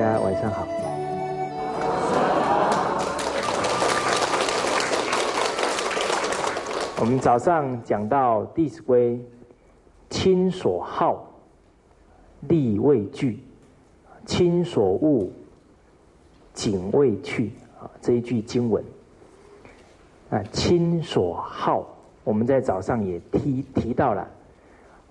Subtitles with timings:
[0.00, 0.66] 大家晚上好。
[6.98, 9.16] 我们早上讲到《弟子规》，
[10.08, 11.30] 亲所好，
[12.48, 13.40] 力为具；
[14.24, 15.28] 亲所恶，
[16.54, 17.52] 谨为去。
[17.78, 18.82] 啊，这一句经文。
[20.30, 21.86] 啊，亲所好，
[22.24, 24.26] 我们在早上也提提到了，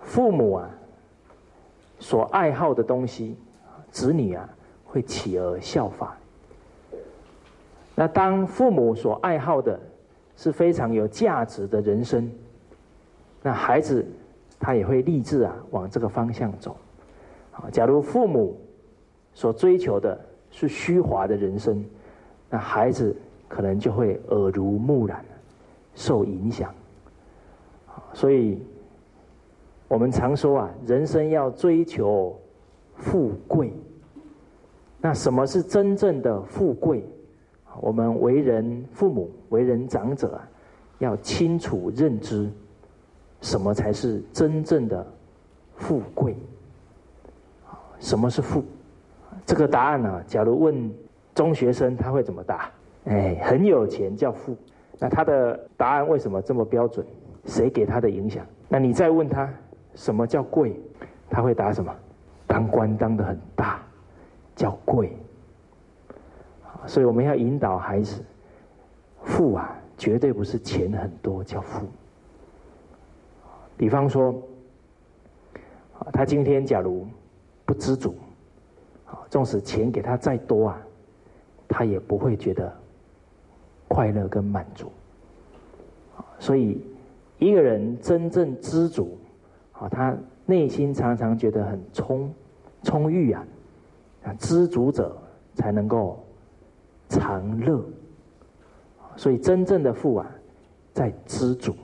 [0.01, 0.67] 父母啊
[1.99, 3.37] 所爱好的东西。
[3.91, 4.49] 子女啊，
[4.91, 6.17] 会起而效法。
[7.95, 9.79] 那当父母所爱好的
[10.35, 12.29] 是非常有价值的人生，
[13.41, 14.05] 那孩子
[14.59, 16.75] 他也会立志啊往这个方向走。
[17.51, 18.59] 啊，假如父母
[19.33, 21.83] 所追求的是虚华的人生，
[22.49, 23.15] 那孩子
[23.47, 25.23] 可能就会耳濡目染，
[25.93, 26.73] 受影响。
[28.13, 28.61] 所以
[29.87, 32.35] 我们常说啊，人生要追求。
[33.01, 33.71] 富贵，
[35.01, 37.03] 那什么是真正的富贵？
[37.81, 40.39] 我们为人父母、为人长者，
[40.97, 42.49] 要清楚认知，
[43.41, 45.05] 什么才是真正的
[45.75, 46.35] 富贵？
[47.99, 48.63] 什么是富？
[49.45, 50.23] 这个答案呢？
[50.27, 50.91] 假如问
[51.33, 52.69] 中学生，他会怎么答？
[53.05, 54.55] 哎，很有钱叫富。
[54.97, 57.05] 那他的答案为什么这么标准？
[57.45, 58.45] 谁给他的影响？
[58.67, 59.49] 那你再问他
[59.95, 60.77] 什么叫贵？
[61.29, 61.95] 他会答什么？
[62.45, 63.81] 当官当的很大，
[64.59, 65.15] 叫贵，
[66.85, 68.21] 所以我们要引导孩子，
[69.23, 71.87] 富啊，绝对不是钱很多叫富。
[73.77, 74.35] 比方说，
[76.11, 77.07] 他今天假如
[77.63, 78.17] 不知足，
[79.07, 80.81] 啊，纵使钱给他再多啊，
[81.65, 82.69] 他也不会觉得
[83.87, 84.91] 快乐跟满足。
[86.37, 86.85] 所以，
[87.37, 89.17] 一个人真正知足，
[89.71, 90.13] 啊，他。
[90.45, 92.33] 内心常常觉得很充
[92.81, 93.45] 充裕啊，
[94.33, 95.15] 知足者
[95.55, 96.23] 才能够
[97.07, 97.83] 常乐，
[99.15, 100.29] 所以真正的富啊，
[100.93, 101.75] 在知足。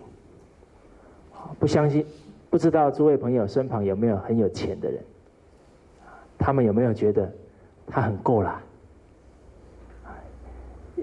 [1.59, 2.05] 不相信，
[2.49, 5.03] 不知道诸位朋友身旁有没有很有钱的人？
[6.37, 7.31] 他们有没有觉得
[7.87, 8.61] 他很够了？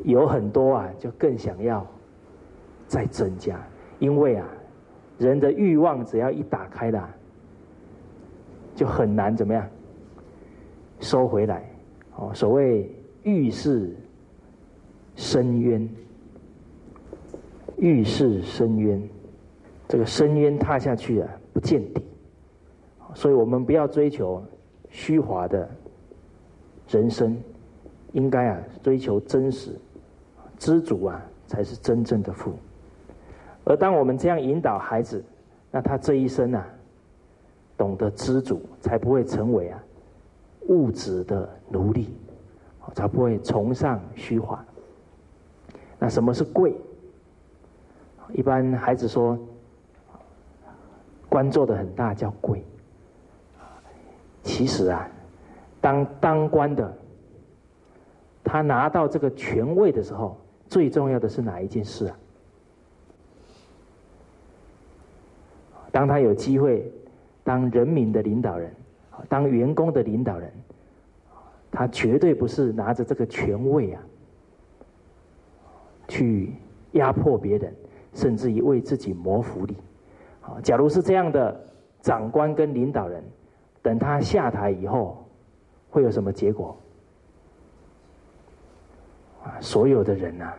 [0.04, 1.86] 有很多啊，就更想要
[2.86, 3.60] 再增加，
[3.98, 4.47] 因为啊，
[5.19, 7.08] 人的欲望只要一打开了。
[8.75, 9.69] 就很难怎么样
[11.02, 11.68] 收回来？
[12.16, 12.90] 哦，所谓
[13.24, 13.94] 遇事
[15.16, 15.88] 深渊，
[17.76, 19.02] 遇事深渊，
[19.88, 22.02] 这个深渊踏下去啊，不见底。
[23.14, 24.42] 所以我们不要追求
[24.88, 25.68] 虚华的
[26.88, 27.36] 人生，
[28.12, 29.76] 应该啊追求真实，
[30.56, 32.52] 知足啊才是真正的富。
[33.64, 35.22] 而当我们这样引导孩子，
[35.70, 36.66] 那他这一生啊。
[37.74, 39.82] 懂得知足，才不会成为啊
[40.68, 42.08] 物质的奴隶，
[42.94, 44.64] 才不会崇尚虚华。
[45.98, 46.74] 那什么是贵？
[48.32, 49.38] 一般孩子说，
[51.28, 52.64] 官做的很大叫贵。
[54.42, 55.08] 其实啊，
[55.80, 56.96] 当当官的，
[58.42, 60.36] 他拿到这个权位的时候，
[60.68, 62.18] 最重要的是哪一件事啊？
[65.90, 66.90] 当他有机会。
[67.44, 68.72] 当人民的领导人，
[69.28, 70.52] 当员工的领导人，
[71.70, 74.02] 他绝对不是拿着这个权位啊，
[76.08, 76.52] 去
[76.92, 77.74] 压迫别人，
[78.14, 79.76] 甚至于为自己谋福利。
[80.40, 81.58] 啊，假如是这样的
[82.00, 83.22] 长官跟领导人，
[83.80, 85.25] 等他下台以后，
[85.90, 86.76] 会有什么结果？
[89.44, 90.52] 啊，所有的人呐，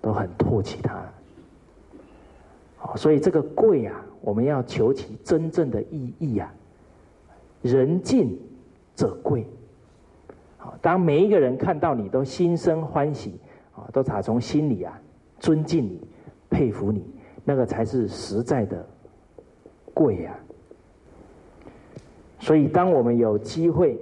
[0.00, 1.02] 都很唾弃他。
[2.76, 4.04] 好，所以这个贵啊。
[4.20, 6.52] 我们要求其真正的意义啊！
[7.62, 8.38] 人敬
[8.94, 9.46] 则贵。
[10.56, 13.38] 好，当每一个人看到你都心生欢喜
[13.74, 15.00] 啊，都打从心里啊
[15.38, 16.00] 尊敬你、
[16.50, 17.04] 佩服你，
[17.44, 18.84] 那个才是实在的
[19.94, 20.38] 贵啊！
[22.40, 23.98] 所以，当我们有机会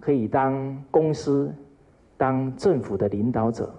[0.00, 1.54] 可以当公司、
[2.16, 3.74] 当政府的领导者，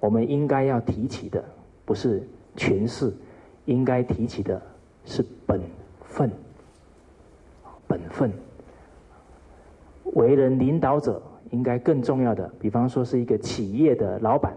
[0.00, 1.44] 我们应该要提起的
[1.84, 2.22] 不是
[2.56, 3.12] 权势。
[3.64, 4.58] 应该提起的
[5.04, 5.60] 是本
[6.00, 6.30] 分，
[8.18, 8.32] 分。
[10.14, 14.52] 为人领导者，应该更重要的，比方说是一个企业的老板，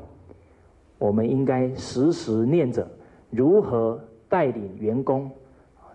[0.97, 2.89] 我们应该时时念着
[3.29, 5.29] 如何带领员工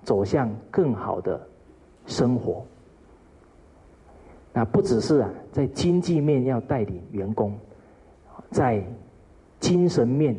[0.05, 1.41] 走向更好的
[2.07, 2.65] 生活。
[4.53, 7.53] 那不只是啊，在经济面要带领员工，
[8.51, 8.83] 在
[9.59, 10.37] 精神面，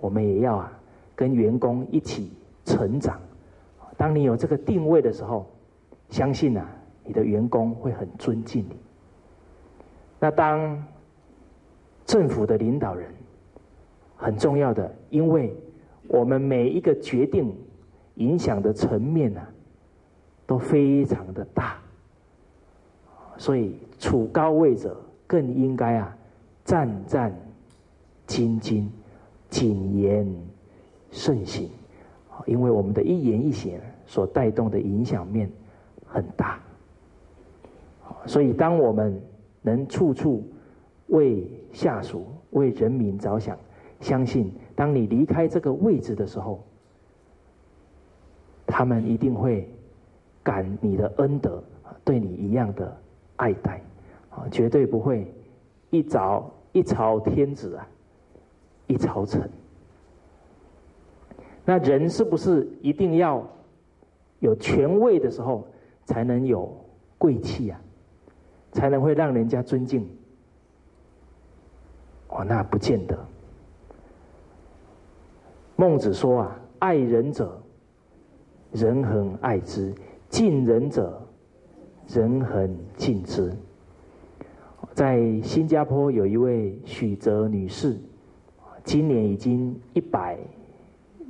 [0.00, 0.72] 我们也要啊。
[1.14, 2.32] 跟员工一起
[2.64, 3.20] 成长，
[3.96, 5.46] 当你有这个定位的时候，
[6.12, 6.68] 相信啊，
[7.06, 8.76] 你的员工会很尊敬你。
[10.20, 10.84] 那当
[12.04, 13.10] 政府的领导人
[14.14, 15.56] 很重要的，因为
[16.08, 17.50] 我们每一个决定
[18.16, 19.40] 影响的层面呢，
[20.46, 21.78] 都非常的大，
[23.38, 24.94] 所以处高位者
[25.26, 26.14] 更应该啊
[26.62, 27.34] 战战
[28.28, 28.86] 兢兢、
[29.48, 30.30] 谨言
[31.10, 31.70] 慎行，
[32.44, 35.50] 因为我们的一言一行所带动的影响面
[36.12, 36.60] 很大，
[38.26, 39.18] 所以当我们
[39.62, 40.46] 能处处
[41.06, 43.56] 为下属、为人民着想，
[44.00, 46.62] 相信当你离开这个位置的时候，
[48.66, 49.68] 他们一定会
[50.42, 51.62] 感你的恩德，
[52.04, 52.94] 对你一样的
[53.36, 53.80] 爱戴，
[54.30, 55.32] 啊，绝对不会
[55.90, 57.88] 一朝一朝天子啊，
[58.86, 59.48] 一朝臣。
[61.64, 63.46] 那人是不是一定要
[64.40, 65.64] 有权位的时候
[66.04, 66.74] 才能有
[67.18, 67.80] 贵气啊？
[68.72, 70.08] 才能会让人家尊敬？
[72.28, 73.18] 哦，那不见得。
[75.76, 77.60] 孟子说啊：“爱人者，
[78.72, 79.92] 人恒爱之；
[80.30, 81.20] 敬人者，
[82.08, 83.52] 人恒敬之。”
[84.94, 87.98] 在新加坡有一位许泽女士，
[88.84, 90.38] 今年已经一百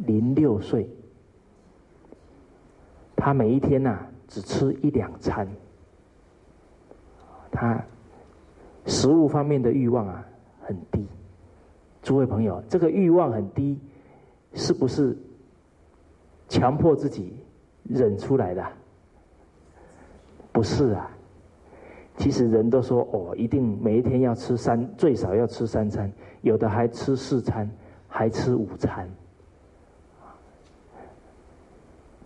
[0.06, 0.88] 零六岁。
[3.16, 5.46] 她每一天呐，只吃一两餐。
[7.50, 7.84] 他
[8.86, 10.26] 食物方面的欲望啊。
[10.64, 11.04] 很低，
[12.02, 13.76] 诸位朋友，这个欲望很低，
[14.54, 15.18] 是不是
[16.48, 17.36] 强迫自己
[17.82, 18.64] 忍出来的？
[20.52, 21.10] 不是啊，
[22.16, 26.10] 其实人都说哦，一定每一天要吃三，最少要吃三餐，
[26.42, 27.68] 有的还吃四餐，
[28.06, 29.10] 还吃午餐。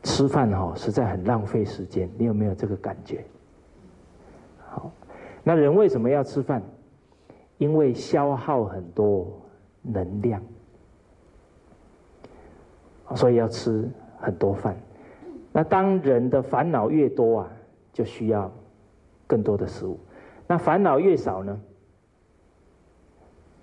[0.06, 3.24] 吃饭哦，实在很浪费时间，你有没有这个感觉？
[4.68, 4.92] 好，
[5.42, 6.62] 那人为什么要吃饭？
[7.58, 9.26] 因为消耗很多
[9.82, 10.40] 能量，
[13.16, 14.76] 所以要吃很多饭。
[15.52, 17.50] 那当人的烦恼越多啊，
[17.92, 18.48] 就需要
[19.26, 19.98] 更多的食物。
[20.46, 21.60] 那烦恼越少呢，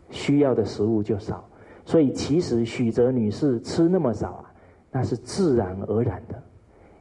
[0.09, 1.47] 需要的食物就少。
[1.85, 4.52] 所以其实许哲女士吃那么少啊，
[4.93, 6.41] 那是自然而然的，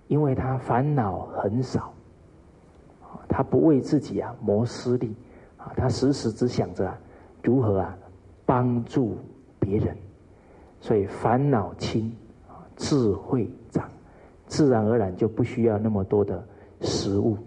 [0.09, 1.93] 因为他烦恼很少，
[3.29, 5.15] 他不为自己啊谋私利。
[5.59, 6.93] 啊，他时时只想着
[7.41, 7.97] 如何啊
[8.45, 9.17] 帮助
[9.61, 9.97] 别人，
[10.81, 12.13] 所以烦恼轻，
[12.77, 13.89] 智慧长，
[14.49, 16.45] 自然而然就不需要那么多的
[16.81, 17.39] 食物。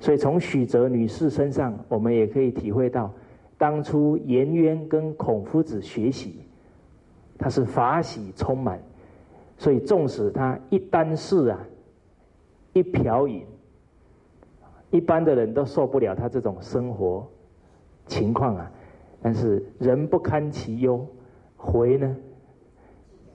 [0.00, 3.12] 所以从许哲女士身上，我们也可以体会到，
[3.56, 6.40] 当初颜渊跟孔夫子学习，
[7.38, 8.80] 他是法喜充满，
[9.62, 11.60] 所以纵使他一箪食啊，
[12.72, 13.46] 一瓢饮。
[14.90, 17.24] 一般的人都受不了他这种生活
[18.06, 18.68] 情况啊，
[19.22, 21.06] 但是人不堪其忧，
[21.56, 22.16] 回呢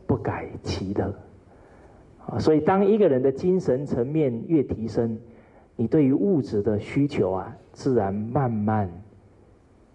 [0.06, 1.16] 不改其乐
[2.26, 2.38] 啊。
[2.38, 5.18] 所以，当一个人的精神层面越提升，
[5.78, 8.92] 你对于物质的需求啊，自然慢慢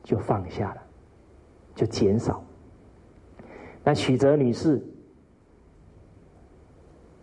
[0.03, 0.83] 就放下了，
[1.75, 2.43] 就减少。
[3.85, 4.83] 那许哲女士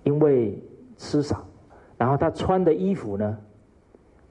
[0.04, 0.62] 因为
[0.98, 1.46] 吃少，
[1.98, 3.38] 然后他穿的衣服呢？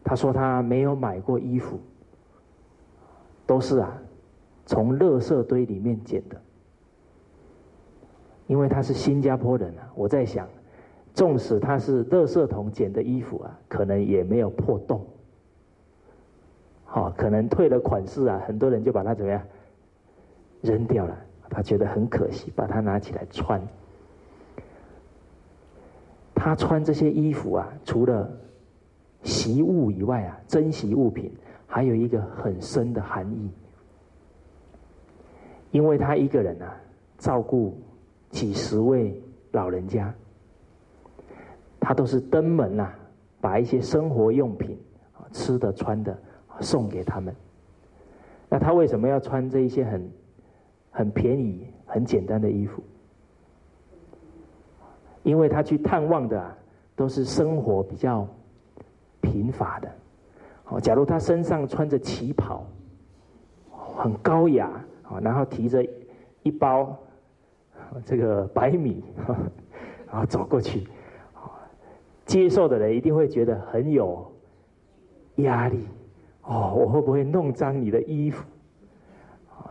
[0.05, 1.79] 他说他没有买过衣服，
[3.47, 3.97] 都是啊，
[4.65, 6.41] 从垃圾堆里面捡的。
[8.47, 10.49] 因为他是新加坡人啊，我在想，
[11.13, 15.05] 纵使他是垃圾桶捡的衣服啊，可能也没有破洞。
[16.87, 19.43] 好，可能退了款式啊，很多人就把它怎么样
[20.63, 21.15] 扔掉了。
[21.51, 23.61] 他觉得很可惜，把它拿起来穿。
[26.39, 28.31] 他穿这些衣服啊，除了。
[29.25, 31.31] 习物以外啊，珍惜物品
[31.67, 33.51] 还有一个很深的含义，
[35.73, 36.73] 因为他一个人啊，
[37.19, 37.77] 照顾
[38.31, 40.15] 几十位老人家，
[41.81, 42.95] 他都是登门呐，
[43.41, 44.79] 把一些生活用品，
[45.33, 46.17] 吃的穿的
[46.61, 47.35] 送给他们。
[48.49, 50.11] 那他为什么要穿这一些很
[50.93, 52.81] 很便宜、很简单的衣服？
[55.29, 56.57] 因为他去探望的
[56.97, 58.27] 都是生活比较。
[59.21, 59.91] 贫乏的，
[60.67, 62.65] 哦，假如他身上穿着旗袍，
[63.97, 64.71] 很高雅，
[65.03, 65.85] 啊，然后提着
[66.45, 66.97] 一包
[68.07, 69.03] 这个白米，
[70.07, 70.87] 然后走过去，
[72.25, 74.25] 接受的人一定会觉得很有
[75.37, 75.85] 压力，
[76.43, 78.47] 哦，我会不会弄脏你的衣服？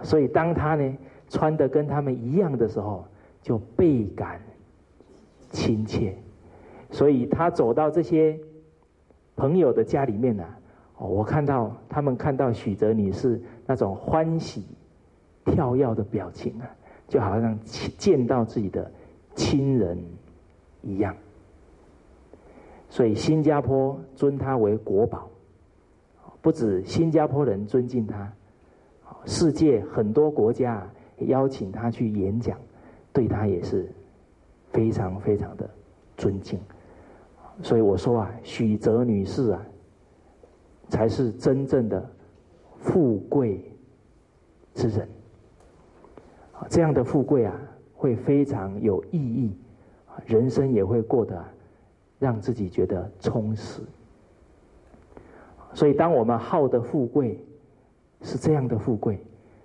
[0.03, 0.97] 所以当他呢
[1.29, 3.05] 穿的跟他们一样的时候，
[3.41, 4.41] 就倍感
[5.57, 6.15] 亲切，
[6.91, 8.39] 所以他走到这些。
[9.39, 10.43] 朋友的家里面呢，
[10.97, 14.65] 哦，我看到他们看到许哲女士那种欢喜
[15.45, 16.65] 跳跃的表情啊，
[17.07, 17.55] 就好像
[17.99, 18.91] 见到自己的
[19.35, 19.95] 亲人
[20.81, 21.15] 一样。
[22.89, 25.29] 所以新加坡尊他为国宝，
[26.41, 28.33] 不止新加坡人尊敬他，
[29.25, 30.89] 世界很多国家
[31.27, 32.57] 邀请他去演讲，
[33.13, 33.87] 对他也是
[34.71, 35.69] 非常非常的
[36.15, 36.59] 尊敬。
[37.62, 39.65] 所以我说啊，许哲女士啊，
[40.89, 42.07] 才是真正的
[42.77, 43.63] 富贵
[44.74, 45.07] 之人。
[46.69, 47.53] 这样的富贵啊，
[47.95, 49.55] 会非常有意义，
[50.25, 51.43] 人生也会过得
[52.19, 53.81] 让自己觉得充实。
[55.74, 57.43] 所以，当我们好的富贵
[58.21, 59.24] 是这样的富贵，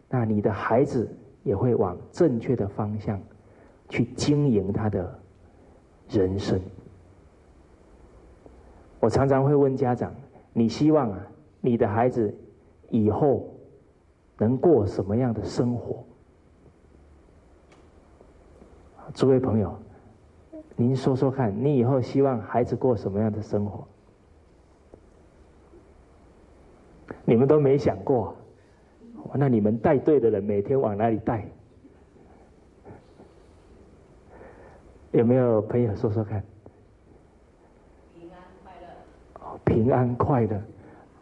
[0.09, 1.09] 那你的孩子
[1.43, 3.19] 也会往正确的方向
[3.93, 5.19] 去经营他的
[6.09, 6.59] 人生。
[8.99, 10.15] 我常常会问家长
[10.55, 11.27] ：“你希望啊，
[11.61, 12.35] 你的孩子
[12.89, 13.55] 以后
[14.39, 16.03] 能过什么样的生活？”
[19.13, 19.77] 诸位朋友，
[20.75, 23.87] 您说说看，你以后希望孩子过什么样的生活？
[27.27, 28.35] 你们都没想过，
[29.35, 31.47] 那你们带队的人每天往哪里带？
[35.13, 36.43] 有没有朋友说说看？
[38.15, 38.87] 平安快乐
[39.41, 40.59] 哦，平安快乐，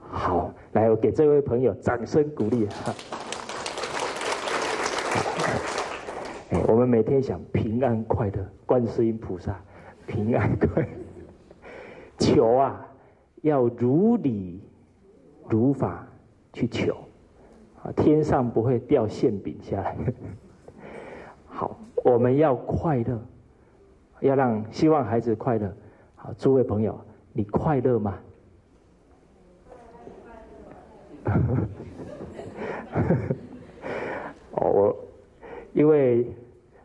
[0.09, 2.95] 好，来，我给这位朋友掌声鼓励哈。
[6.69, 9.61] 我们每天想平安快乐，观世音菩萨
[10.07, 10.89] 平安快乐，
[12.17, 12.87] 求啊，
[13.43, 14.63] 要如理
[15.49, 16.07] 如法
[16.53, 16.97] 去求，
[17.83, 19.97] 啊，天上不会掉馅饼下来。
[21.49, 23.21] 好，我们要快乐，
[24.21, 25.73] 要让希望孩子快乐。
[26.15, 26.99] 好，诸位朋友，
[27.33, 28.19] 你快乐吗？
[34.53, 34.97] 哦，我
[35.73, 36.27] 因为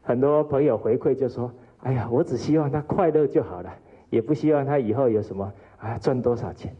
[0.02, 1.52] 很多朋友回馈就说
[1.84, 3.74] ：“哎呀，我只希望他快乐就好了，
[4.10, 6.74] 也不希望他以后有什么啊赚多少钱。”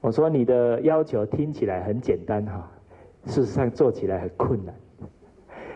[0.00, 2.70] 我说：“你的要求听起来很简单哈，
[3.26, 4.74] 事实上做起来很困难，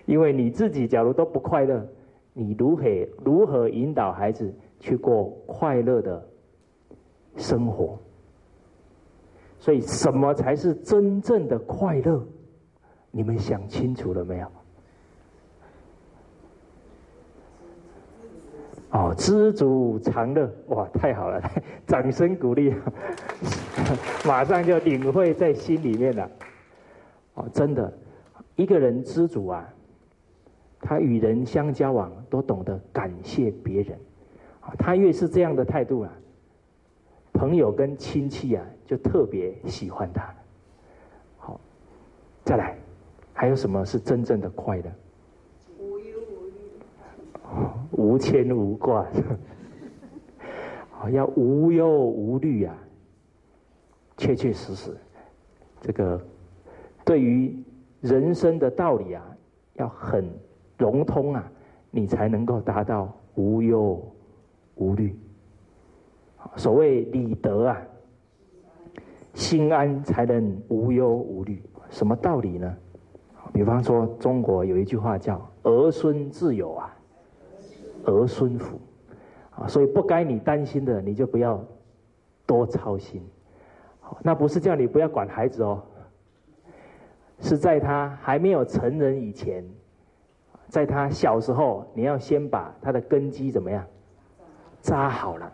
[0.06, 1.86] 因为你自己假如都不快乐，
[2.34, 2.84] 你如何
[3.24, 6.22] 如何引导孩子去过快乐的
[7.36, 7.98] 生活？”
[9.58, 12.22] 所以，什么才是真正的快乐？
[13.10, 14.46] 你们想清楚了没有？
[18.90, 21.40] 哦，知足常乐，哇，太好了！
[21.86, 22.74] 掌声鼓励，
[24.26, 26.30] 马上就领会在心里面了。
[27.34, 27.92] 哦，真的，
[28.54, 29.66] 一个人知足啊，
[30.86, 33.98] 他与人相交往都懂得感谢别人，
[34.78, 36.12] 他越是这样的态度啊。
[37.32, 40.32] 朋友跟亲戚啊，就特别喜欢他。
[41.38, 41.58] 好，
[42.44, 42.76] 再来，
[43.32, 44.84] 还有什么是真正的快乐？
[45.78, 49.06] 无忧无虑，无牵无挂。
[50.90, 52.78] 好， 要无忧无虑啊！
[54.18, 54.96] 确确实实，
[55.80, 56.20] 这个
[57.06, 57.64] 对于
[58.00, 59.36] 人生的道理啊，
[59.74, 60.30] 要很
[60.78, 61.52] 融通啊，
[61.90, 64.00] 你才能够达到无忧
[64.76, 65.16] 无虑。
[66.56, 67.82] 所谓理德啊，
[69.32, 71.62] 心安才能无忧无虑。
[71.90, 72.76] 什么道理呢？
[73.52, 76.96] 比方说，中国有一句话叫“儿孙自有啊，
[78.04, 78.80] 儿孙福”，
[79.56, 81.64] 啊，所以不该你担心的，你就不要
[82.46, 83.22] 多操心。
[84.22, 85.82] 那不是叫你不要管孩子哦，
[87.40, 89.64] 是在他还没有成人以前，
[90.74, 93.86] 在他小时候，你要先把他的根基怎么样
[94.80, 95.52] 扎好了。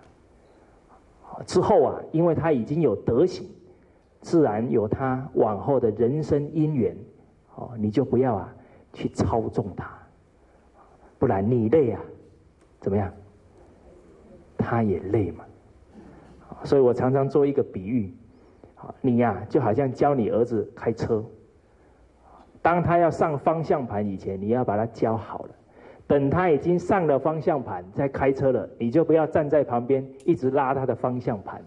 [1.44, 3.46] 之后啊，因为他已经有德行，
[4.22, 6.96] 自然有他往后的人生姻缘，
[7.54, 8.54] 哦，你就不要啊
[8.94, 9.90] 去操纵他，
[11.18, 12.00] 不然你累啊，
[12.80, 13.12] 怎么样？
[14.56, 15.44] 他也累嘛。
[16.64, 18.14] 所以我常常做一个比喻，
[19.02, 21.22] 你呀就好像教你儿子开车，
[22.62, 25.50] 当他要上方向盘以前，你要把他教好了。
[26.06, 31.62] 等他已经上了方向盘，在开车了，你就不要站在旁边一直拉他的方向盘，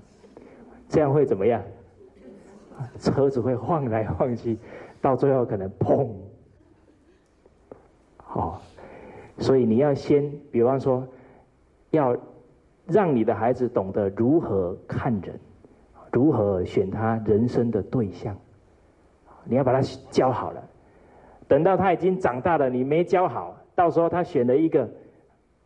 [0.89, 1.63] 这样会怎么样？
[2.99, 4.57] 车子会晃来晃去，
[4.99, 6.09] 到最后可能砰。
[8.17, 8.61] 好，
[9.37, 11.07] 所以你要先，比方说，
[11.91, 12.17] 要
[12.85, 15.39] 让你的孩子懂得如何看人，
[16.11, 18.35] 如何选他人生的对象，
[19.45, 19.81] 你要把他
[20.11, 20.61] 教好了。
[21.47, 23.55] 等到他已经长大了，你没教好。
[23.75, 24.89] 到时候他选了一个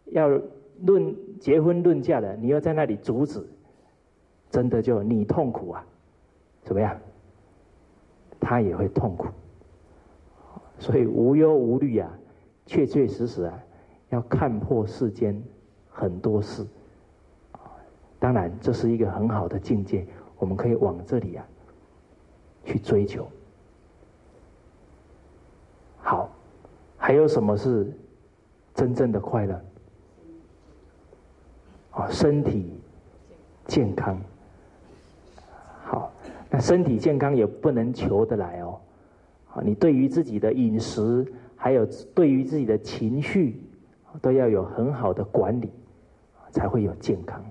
[0.06, 0.28] 要
[0.82, 3.46] 论结婚论嫁的，你又在那里阻止，
[4.50, 5.86] 真的就你痛苦啊，
[6.64, 6.98] 怎么样？
[8.40, 9.28] 他也会痛苦。
[10.80, 12.10] 所以无忧无虑啊，
[12.66, 13.60] 确确实实啊，
[14.10, 15.42] 要看破世间
[15.90, 16.66] 很多事。
[18.20, 20.06] 当然，这是一个很好的境界，
[20.38, 21.46] 我们可以往这里啊
[22.64, 23.28] 去追求。
[25.98, 26.30] 好，
[27.08, 27.90] 还有什么是
[28.74, 29.62] 真正的快乐？
[31.92, 32.70] 啊，身体
[33.66, 34.20] 健康。
[35.86, 36.12] 好，
[36.50, 38.78] 那身体健康也不能求得来哦。
[39.54, 43.58] 啊，你对于自己的饮食，还有对于自己的情绪，
[44.22, 45.72] 都要有很好的管理，
[46.52, 47.42] 才会有健康。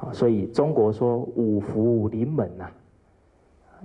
[0.00, 2.70] 啊，所以中国说五福临门呐，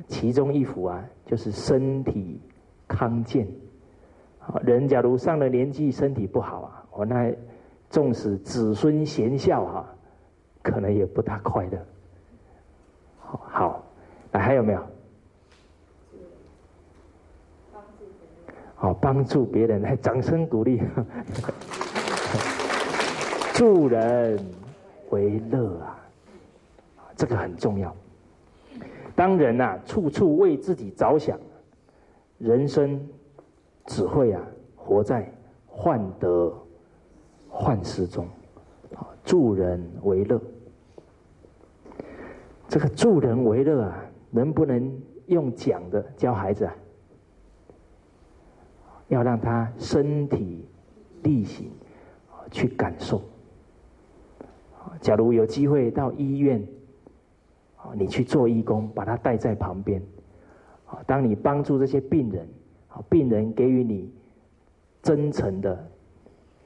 [0.08, 2.40] 其中一福啊，就是身体
[2.88, 3.46] 康健。
[4.48, 7.34] 啊，人假如上了年纪，身体不好啊，我那
[7.90, 9.86] 纵使子孙贤孝哈，
[10.62, 11.78] 可能也不大快乐。
[13.20, 13.84] 好，
[14.32, 14.84] 那还有没有？
[18.76, 20.82] 好，帮助别人，来掌声鼓励。
[23.54, 24.44] 助人
[25.10, 25.98] 为乐啊，
[27.16, 27.96] 这个很重要。
[29.16, 31.40] 当人呐，处处为自己着想，
[32.40, 33.00] 人生
[33.86, 34.42] 只会啊，
[34.76, 35.32] 活在
[35.68, 36.54] 患得
[37.50, 38.28] 患失中。
[39.24, 40.42] 助人为乐，
[42.68, 46.76] 这个助人为乐啊，能不能用讲的教孩子啊？
[49.08, 50.68] 要让他身体
[51.24, 51.72] 力行
[52.52, 53.22] 去感受。
[55.00, 56.66] 假如有机会到医院，
[57.94, 60.02] 你去做义工，把他带在旁边。
[61.06, 62.48] 当你帮助这些病人，
[63.10, 64.12] 病人给予你
[65.02, 65.88] 真诚的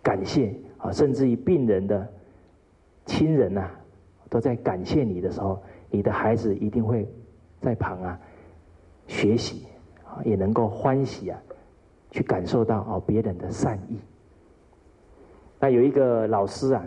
[0.01, 2.07] 感谢啊，甚至于病人的
[3.05, 3.69] 亲人呐，
[4.29, 7.07] 都在感谢你的时候，你的孩子一定会
[7.61, 8.19] 在旁啊
[9.07, 9.67] 学习
[10.03, 11.41] 啊，也能够欢喜啊。
[12.09, 13.99] 去感受到哦别人的善意。
[15.59, 16.83] 那有一个老师啊，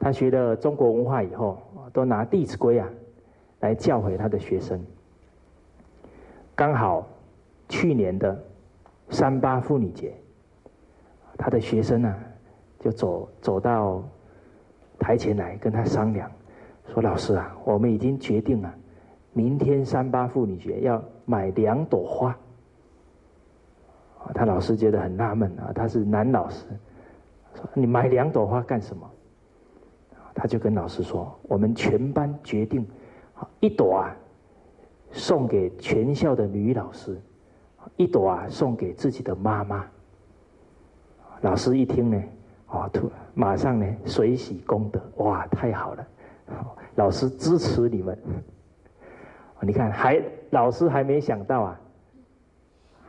[0.00, 1.58] 他学了中国文化以后，
[1.92, 2.88] 都拿《弟子规》啊
[3.60, 4.82] 来教诲他的学生。
[6.54, 7.06] 刚好
[7.72, 8.38] 去年的
[9.08, 10.12] 三八妇女节，
[11.38, 12.14] 他的学生呢
[12.78, 14.04] 就走走到
[14.98, 16.30] 台前来跟他商量，
[16.92, 18.74] 说：“老师啊，我们已经决定了，
[19.32, 22.36] 明天三八妇女节要买两朵花。”
[24.34, 26.66] 他老师觉得很纳闷啊，他是男老师，
[27.54, 29.10] 说你买两朵花干什么？
[30.34, 32.86] 他就跟老师说：“我们全班决定，
[33.60, 34.14] 一朵啊
[35.10, 37.18] 送给全校的女老师，
[37.96, 39.86] 一朵啊送给自己的妈妈。”
[41.42, 42.22] 老师一听呢，
[42.66, 46.06] 啊，突马上呢随喜功德，哇，太好了！
[46.94, 48.16] 老师支持你们。
[49.60, 51.80] 你看，还老师还没想到啊。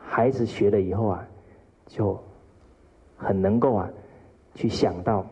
[0.00, 1.26] 孩子学了以后啊，
[1.86, 2.18] 就
[3.16, 3.88] 很能够啊，
[4.54, 5.26] 去想到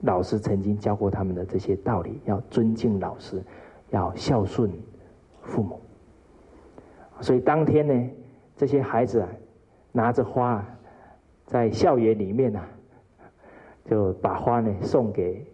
[0.00, 3.42] 老师曾经教过他们的这些道理：要尊敬老师，
[3.90, 4.70] 要孝顺
[5.42, 5.80] 父母。
[7.20, 8.10] 所以当天呢，
[8.58, 9.28] 这些孩子啊，
[9.92, 10.62] 拿着花
[11.46, 12.68] 在校园里面啊，
[13.86, 15.46] 就把花呢送给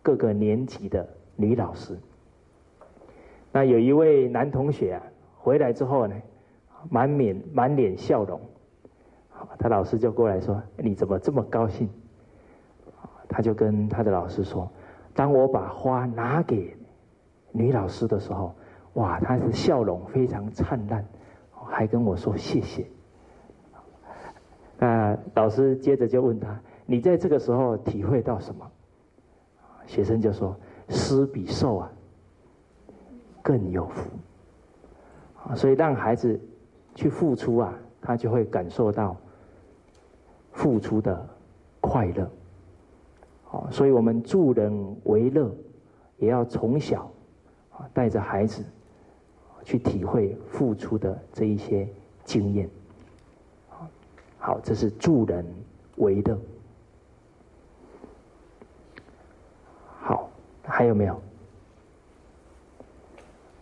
[0.00, 1.98] 各个年级的女老师。
[3.52, 5.02] 那有一位男同学啊，
[5.36, 6.16] 回来之后呢。
[6.90, 8.40] 满脸满脸笑容，
[9.58, 11.90] 他老师就过来说：“你怎么这么高兴？”
[13.28, 14.70] 他就跟他的老师说
[15.12, 16.76] ：“当我把花拿给
[17.50, 18.54] 女老师的时候，
[18.92, 21.04] 哇，他的笑容非常灿烂，
[21.68, 22.86] 还跟我说谢谢。”
[24.78, 28.70] 那老师接着就问他：“你在这个时候体会到什么？”
[29.86, 30.56] 学生就说
[30.88, 31.92] ：“施比受啊
[33.42, 34.10] 更有福。”
[35.54, 36.40] 所以让孩子。
[36.94, 39.16] 去付出啊，他就会感受到
[40.50, 41.28] 付出的
[41.80, 42.28] 快乐。
[43.44, 45.48] 好，所以我们助人为乐，
[46.16, 47.08] 也要从小
[47.70, 48.64] 啊带着孩子
[49.68, 51.86] 去体会付出的这一些
[52.24, 52.70] 经验。
[54.38, 55.44] 好，这是助人
[55.96, 56.38] 为乐。
[60.00, 60.30] 好，
[60.62, 61.20] 还有没有？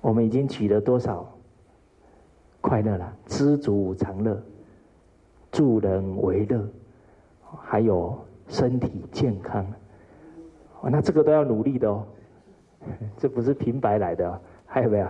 [0.01, 1.29] 我们已经举了多少？
[2.61, 4.40] 快乐了，知足常乐，
[5.51, 6.64] 助人为乐，
[7.61, 8.16] 还有
[8.47, 9.66] 身体健康，
[10.85, 12.07] 那这个都要努力的哦，
[13.19, 15.09] 这不是平白来的，还有没有？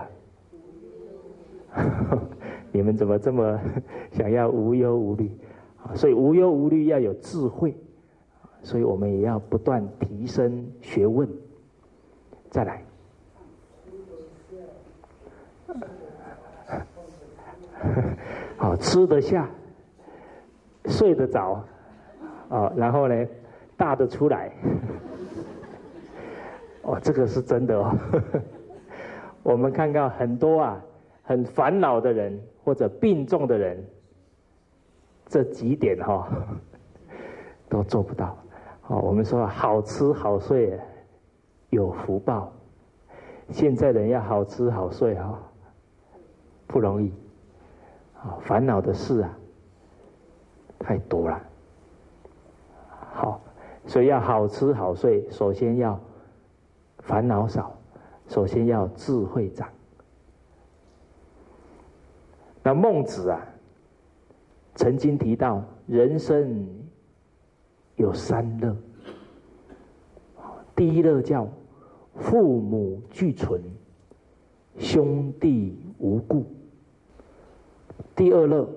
[2.71, 3.59] 你们怎么这么
[4.11, 5.31] 想要无忧无虑？
[5.95, 7.73] 所以无忧无虑要有智慧，
[8.61, 11.29] 所以我们也要不断提升学问。
[12.49, 12.83] 再来，
[18.57, 19.49] 好吃得下，
[20.85, 21.63] 睡得着，
[22.49, 23.25] 啊，然后呢，
[23.77, 24.51] 大的出来，
[26.83, 27.95] 哦，这个是真的哦。
[29.43, 30.81] 我们看到很多啊，
[31.27, 33.83] 很烦恼的人或者病重的人，
[35.25, 36.25] 这几点哈
[37.67, 38.37] 都做不到。
[38.87, 40.79] 哦，我们说好吃好睡
[41.69, 42.49] 有福报，
[43.49, 45.37] 现在人要好吃好睡哈
[46.65, 47.13] 不容易。
[48.15, 49.37] 啊，烦恼的事啊
[50.79, 51.41] 太多了。
[53.11, 53.41] 好，
[53.85, 55.99] 所以要好吃好睡，首先要
[56.99, 57.77] 烦恼少，
[58.29, 59.67] 首先要智慧长。
[62.67, 63.47] 那孟子啊，
[64.75, 66.67] 曾经提到人生
[67.95, 68.75] 有三乐，
[70.75, 71.47] 第一乐叫
[72.15, 73.61] 父母俱存，
[74.77, 76.45] 兄弟无故。
[78.13, 78.69] 第二乐，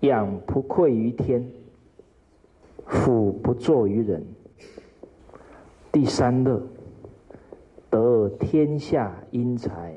[0.00, 1.46] 养不愧于天，
[2.86, 4.24] 俯不作于人。
[5.92, 6.62] 第三乐，
[7.90, 9.94] 得天下英才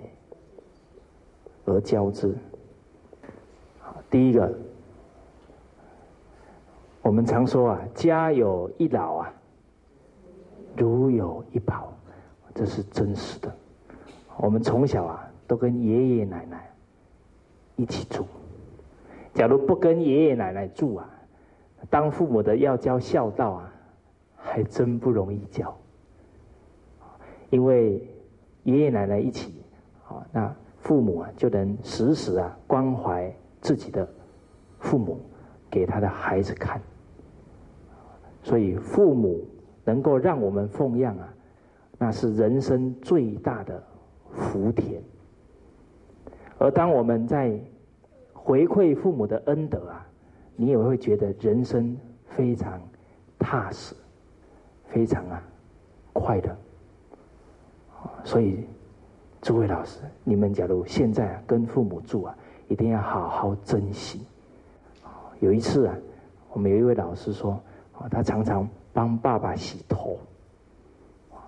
[1.69, 2.35] 而交之。
[4.09, 4.51] 第一个，
[7.01, 9.33] 我们常说啊，家有一老啊，
[10.75, 11.93] 如有一宝，
[12.55, 13.55] 这是真实的。
[14.37, 16.65] 我们从小啊，都跟爷爷奶奶。
[17.75, 18.25] 一起住。
[19.33, 21.09] 假如不跟爷爷奶奶住啊，
[21.89, 23.73] 当父母的要教孝道啊，
[24.35, 25.73] 还真不容易教。
[27.49, 28.05] 因为
[28.63, 29.63] 爷爷奶奶一起，
[30.09, 34.07] 啊，那父母啊就能时时啊关怀自己的
[34.79, 35.19] 父母，
[35.69, 36.81] 给他的孩子看。
[38.41, 39.45] 所以父母
[39.83, 41.33] 能够让我们奉养啊，
[41.97, 43.83] 那是人生最大的
[44.31, 45.01] 福田。
[46.57, 47.59] 而当我们在
[48.33, 50.05] 回馈父母的恩德啊，
[50.55, 52.81] 你也会觉得人生非常
[53.37, 53.93] 踏实，
[54.87, 55.43] 非常啊
[56.13, 56.57] 快乐。
[58.23, 58.65] 所以，
[59.41, 62.35] 诸位老师，你们假如现在跟父母住啊，
[62.67, 64.25] 一定要好好珍惜。
[65.39, 65.95] 有一次啊，
[66.51, 67.57] 我们有一位老师说，
[68.11, 70.19] 他常常帮爸爸洗头，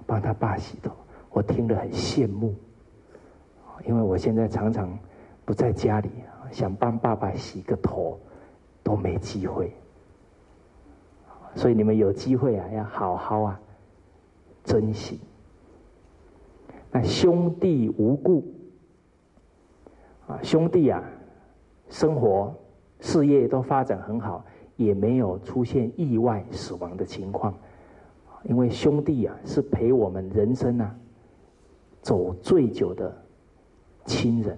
[0.05, 0.91] 帮他爸洗头，
[1.29, 2.55] 我听了很羡慕。
[3.85, 4.97] 因为我现在常常
[5.43, 6.09] 不在家里，
[6.51, 8.17] 想帮爸爸洗个头
[8.83, 9.73] 都没机会，
[11.55, 13.59] 所以你们有机会啊，要好好啊
[14.63, 15.19] 珍惜。
[16.91, 18.43] 那兄弟无故
[20.27, 21.03] 啊，兄弟啊，
[21.89, 22.53] 生活
[22.99, 27.53] 事业都发展很好，也没有出现意外死亡的情况，
[28.43, 30.95] 因为兄弟啊是陪我们人生啊
[32.01, 33.15] 走最久的。
[34.03, 34.57] 亲人，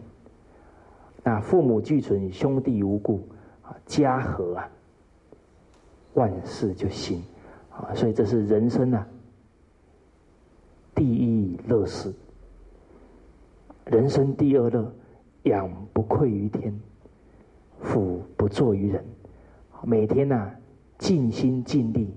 [1.22, 3.28] 那父母俱存，兄弟无故，
[3.62, 4.70] 啊，家和啊，
[6.14, 7.22] 万事就兴，
[7.70, 9.06] 啊，所以这是人生啊
[10.96, 12.14] 第一乐事。
[13.94, 14.92] 人生第二乐，
[15.44, 16.74] 养不愧于天，
[17.80, 19.06] 俯不作于人，
[19.84, 20.50] 每天呐
[20.98, 22.12] 尽心尽力，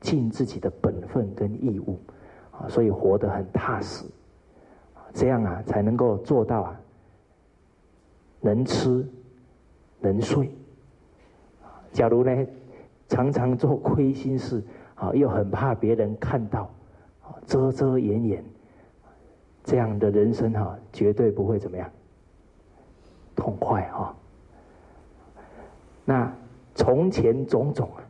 [0.00, 1.98] 尽自己的本分跟义务，
[2.50, 4.06] 啊，所以活得很踏实。
[5.12, 6.80] 这样啊，才能够做到啊，
[8.40, 9.06] 能吃
[10.00, 10.50] 能睡。
[11.92, 12.46] 假如呢，
[13.06, 14.62] 常常做亏心事，
[14.94, 16.70] 啊，又很怕别人看到，
[17.44, 18.44] 遮遮掩掩，
[19.68, 21.90] 这样的人生哈，绝对不会怎么样，
[23.36, 24.16] 痛快哈。
[26.06, 26.34] 那
[26.74, 28.00] 从前种种啊，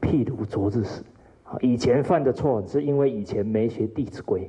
[0.00, 1.02] 譬如昨日死
[1.42, 4.48] 啊，以前犯的错是因为以前没学《弟子规》。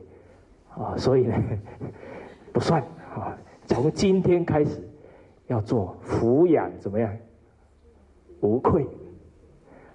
[0.80, 1.34] 啊，所以呢，
[2.54, 2.80] 不算
[3.16, 3.36] 啊。
[3.66, 4.88] 从今天开始，
[5.48, 7.12] 要做抚养怎么样？
[8.42, 8.86] 无愧。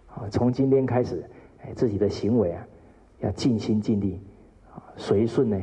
[0.08, 1.24] 啊，从今天开始，
[1.62, 2.66] 哎，自己的行为啊，
[3.20, 4.20] 要尽心尽力，
[4.96, 5.60] 随顺呢，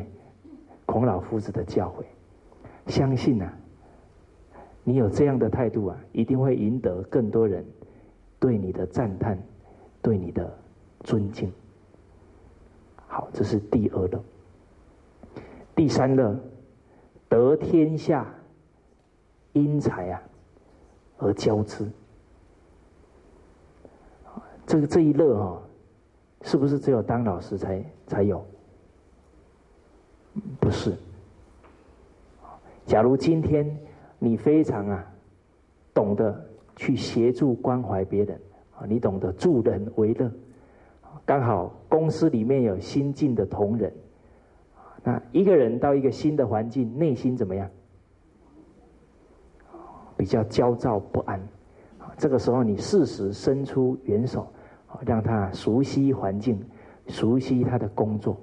[0.86, 2.04] 孔老夫子的教诲。
[2.88, 3.52] 相信呐，
[4.84, 7.64] 你有这样的态度啊，一定会赢得更多人
[8.40, 9.38] 对你的赞叹，
[10.02, 10.52] 对你的
[11.02, 11.52] 尊敬。
[13.08, 14.24] 好，这是第二乐。
[15.76, 16.38] 第三乐，
[17.28, 18.26] 得天下
[19.54, 20.22] 英才啊，
[21.20, 21.88] 而教之。
[24.66, 25.62] 这个这一乐哈，
[26.42, 28.46] 是不是只有当老师才才有？
[30.60, 30.96] 不是。
[32.86, 33.78] 假如今天
[34.18, 35.06] 你非常啊，
[35.94, 36.44] 懂得
[36.76, 38.40] 去协助关怀别人
[38.78, 40.32] 啊，你懂得助人为乐，
[41.26, 43.94] 刚好公司里面有新进的同仁。
[45.04, 47.70] 那一个人到一个新的环境，内心怎么样？
[50.18, 51.40] 比较焦躁不安，
[52.18, 54.52] 这个时候你适时伸出援手，
[55.06, 56.62] 让他熟悉环境，
[57.08, 58.36] 熟悉他的工作，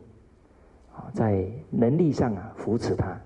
[1.13, 3.17] 在能力上啊扶持他。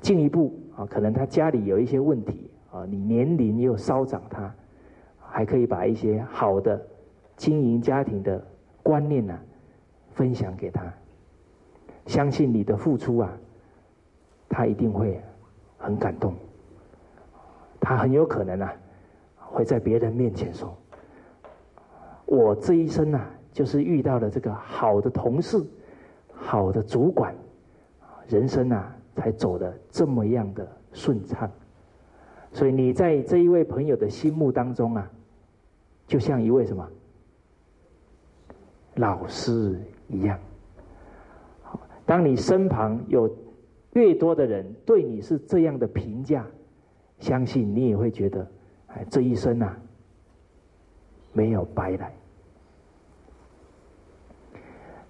[0.00, 4.52] 进一步啊，可能他家里有一些问题啊，你年龄又稍长他，
[5.20, 6.80] 还可以把一些好的
[7.36, 8.42] 经营家庭的
[8.82, 9.38] 观念呢
[10.12, 10.92] 分享给他。
[12.06, 13.32] 相信你的付出啊，
[14.48, 15.20] 他一定会
[15.78, 16.34] 很感动。
[17.78, 18.74] 他很有可能啊，
[19.36, 20.74] 会在别人面前说
[22.26, 25.62] ：“我这一生啊，就是遇到了这个好的同事、
[26.44, 27.34] 好的主管，
[28.28, 31.50] 人生啊，才走的这么样的顺畅。”
[32.52, 35.10] 所以你在这一位朋友的心目当中啊，
[36.06, 36.86] 就像一位什么
[38.96, 40.38] 老师一样。
[42.04, 43.34] 当你身旁有
[43.94, 46.44] 越多的人对你是这样的评价，
[47.20, 48.46] 相信你也会觉得，
[48.88, 49.78] 哎，这一生啊，
[51.32, 52.12] 没有白来。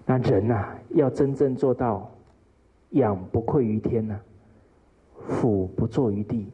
[0.05, 2.11] 那人呐，要真正做到
[2.91, 4.19] 仰不愧于天呐，
[5.27, 6.51] 俯不怍于地，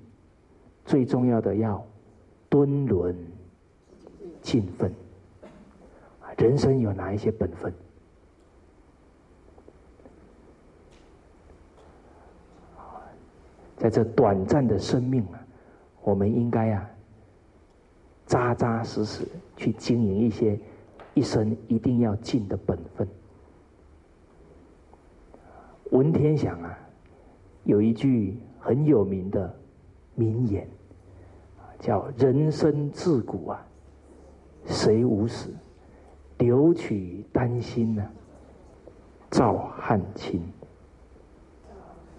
[0.85, 1.83] 最重要的要
[2.47, 3.15] 敦伦
[4.41, 4.91] 尽分。
[6.37, 7.73] 人生有哪一些本分？
[13.75, 15.39] 在这短暂的生命啊，
[16.01, 16.89] 我们应该啊，
[18.25, 19.25] 扎扎实实
[19.57, 20.59] 去经营一些
[21.13, 23.07] 一生一定要尽的本分。
[25.91, 26.77] 文天祥啊，
[27.63, 29.53] 有一句很有名的
[30.15, 30.67] 名言，
[31.79, 33.65] 叫“人生自古啊，
[34.65, 35.49] 谁无死？
[36.37, 38.09] 留取丹心呢，
[39.29, 40.41] 照汗青。”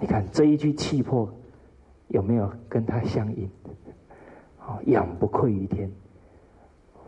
[0.01, 1.29] 你看这一句气魄。
[2.13, 3.49] 有没有跟他相应？
[4.59, 5.89] 好，仰不愧于天，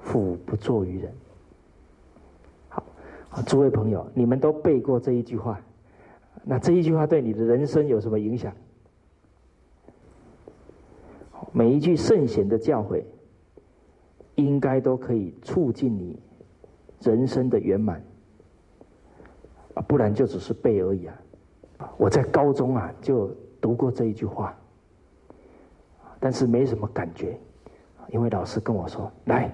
[0.01, 1.13] 俯不怍于人。
[2.69, 2.85] 好，
[3.45, 5.61] 诸位朋友，你们都背过这一句话，
[6.45, 8.53] 那这一句话对你的人生有什么影响？
[11.53, 13.03] 每一句圣贤的教诲，
[14.37, 16.19] 应该都可以促进你
[17.01, 18.03] 人生的圆满，
[19.75, 21.21] 啊，不然就只是背而已啊！
[21.99, 24.57] 我在高中啊就读过这一句话。
[26.19, 27.37] 但是没什么感觉，
[28.09, 29.53] 因为老师跟我说：“来，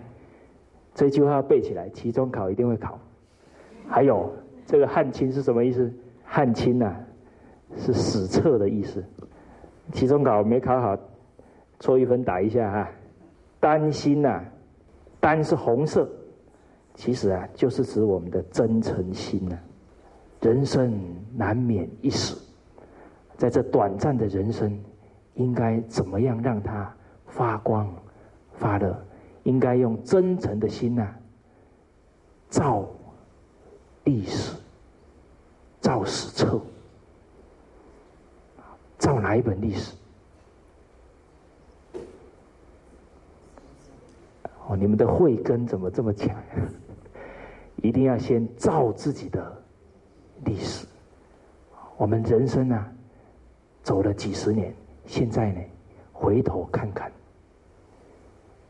[0.95, 2.99] 这句话要背起来，期中考一定会考。”
[3.89, 4.31] 还有
[4.67, 5.91] 这个“汉卿”是什么意思
[6.29, 6.95] ？“汉卿”呐，
[7.77, 9.03] 是史册的意思。
[9.93, 10.97] 期中考没考好，
[11.81, 12.89] 错一分打一下哈。
[13.59, 14.45] 丹心呐，
[15.19, 16.09] 丹是红色，
[16.95, 19.59] 其实啊，就是指我们的真诚心呐。
[20.41, 20.93] 人生
[21.35, 22.37] 难免一死，
[23.37, 24.79] 在这短暂的人生。
[25.35, 26.93] 应该怎么样让它
[27.27, 27.89] 发光
[28.55, 29.01] 发热？
[29.45, 31.15] 应该用真诚的心呐，
[32.49, 32.85] 造
[34.03, 34.57] 历史，
[35.89, 36.61] 造史册，
[38.99, 39.95] 造哪一本历史？
[44.67, 46.37] 哦，你们的慧根怎么这么强？
[47.83, 49.63] 一定要先造自己的
[50.45, 50.87] 历史。
[51.97, 52.87] 我们人生啊，
[53.83, 54.75] 走了几十年。
[55.07, 55.61] 现在呢，
[56.13, 57.11] 回头看看，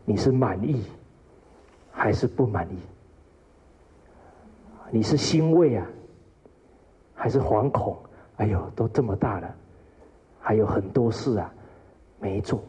[0.05, 0.85] 你是满意
[1.91, 2.79] 还是不满意？
[4.93, 5.85] 你是欣慰啊，
[7.19, 7.97] 还是惶恐？
[8.37, 9.53] 哎呦，都这么大了，
[10.39, 11.53] 还有很多事啊
[12.21, 12.63] 没做。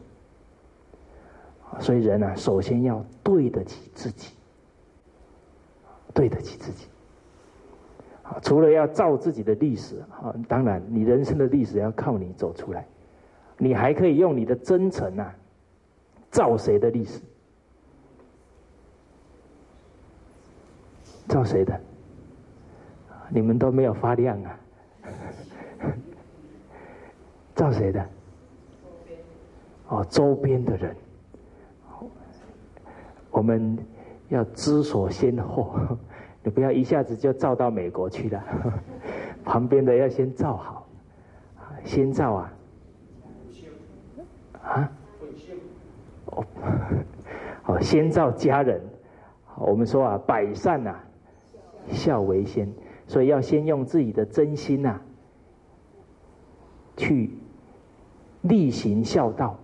[1.78, 4.34] 所以人啊，首先要对得起自己，
[6.12, 6.88] 对得起自己。
[8.42, 12.84] 除了要造自己的历史啊，当然，你人生的历史要靠你走出来。
[13.56, 15.32] 你还可以用你的真诚啊，
[16.30, 17.20] 造谁的历史？
[21.28, 21.80] 造谁的？
[23.30, 24.58] 你们都没有发亮啊！
[27.54, 28.06] 照谁的？
[29.88, 30.94] 哦，周边的人。
[33.30, 33.78] 我们
[34.28, 35.74] 要知所先后，
[36.42, 38.42] 你不要一下子就照到美国去了。
[39.44, 40.86] 旁边的要先照好，
[41.84, 42.52] 先照啊。
[44.62, 44.92] 啊，
[46.26, 46.44] 哦，
[47.62, 48.80] 好，先照家人。
[49.56, 50.94] 我们说啊，百善呐，
[51.88, 52.70] 孝为先，
[53.10, 55.00] 所以要先用自己的真心呐，
[56.96, 57.32] 去
[58.42, 59.58] 力行孝道，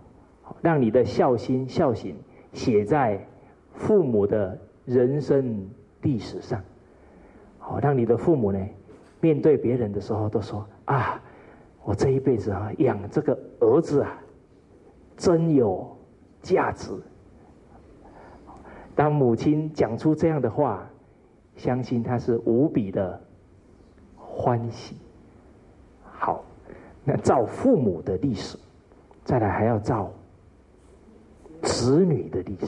[0.61, 2.17] 让你的孝心孝行
[2.53, 3.25] 写在
[3.73, 5.65] 父母的人生
[6.03, 6.61] 历史上。
[7.61, 8.59] 好，让你的父母呢，
[9.21, 11.23] 面对别人的时候都说啊，
[11.85, 14.21] 我这一辈子啊，养这个儿子啊。
[15.17, 15.97] 真有
[16.43, 16.91] 价值。
[18.97, 20.85] 当母亲讲出这样的话，
[21.55, 23.19] 相信他是无比的
[24.37, 24.97] 欢喜。
[26.05, 26.45] 好，
[27.03, 28.59] 那照父母的历史，
[29.25, 30.13] 再来还要照
[31.63, 32.67] 子女的历史。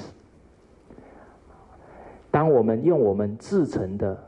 [2.31, 4.19] 当我们用我们自成的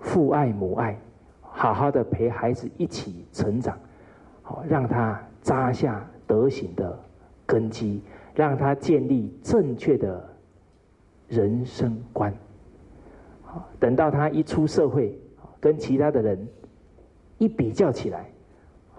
[0.00, 0.98] 父爱母爱，
[1.40, 3.78] 好好的陪孩子一起成长，
[4.42, 6.98] 好让他扎下德行的
[7.46, 8.02] 根基，
[8.34, 10.28] 让他建立正确的。
[11.26, 12.32] 人生观，
[13.42, 15.18] 好，等到他一出社会，
[15.64, 16.46] 跟其他的人
[17.38, 18.28] 一比较起来，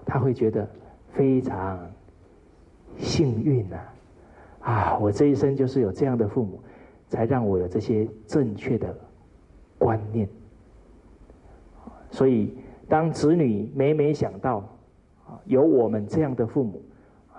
[0.04, 0.68] 他会觉得
[1.14, 1.80] 非常
[2.98, 3.78] 幸运呐！
[4.62, 6.60] 啊，我这一生就是有这样的父母，
[7.08, 8.98] 才让我有这些正确的
[9.78, 10.28] 观念。
[12.10, 12.58] 所以，
[12.90, 14.68] 当子女每每想到，
[15.46, 16.82] 有我们这样的父母，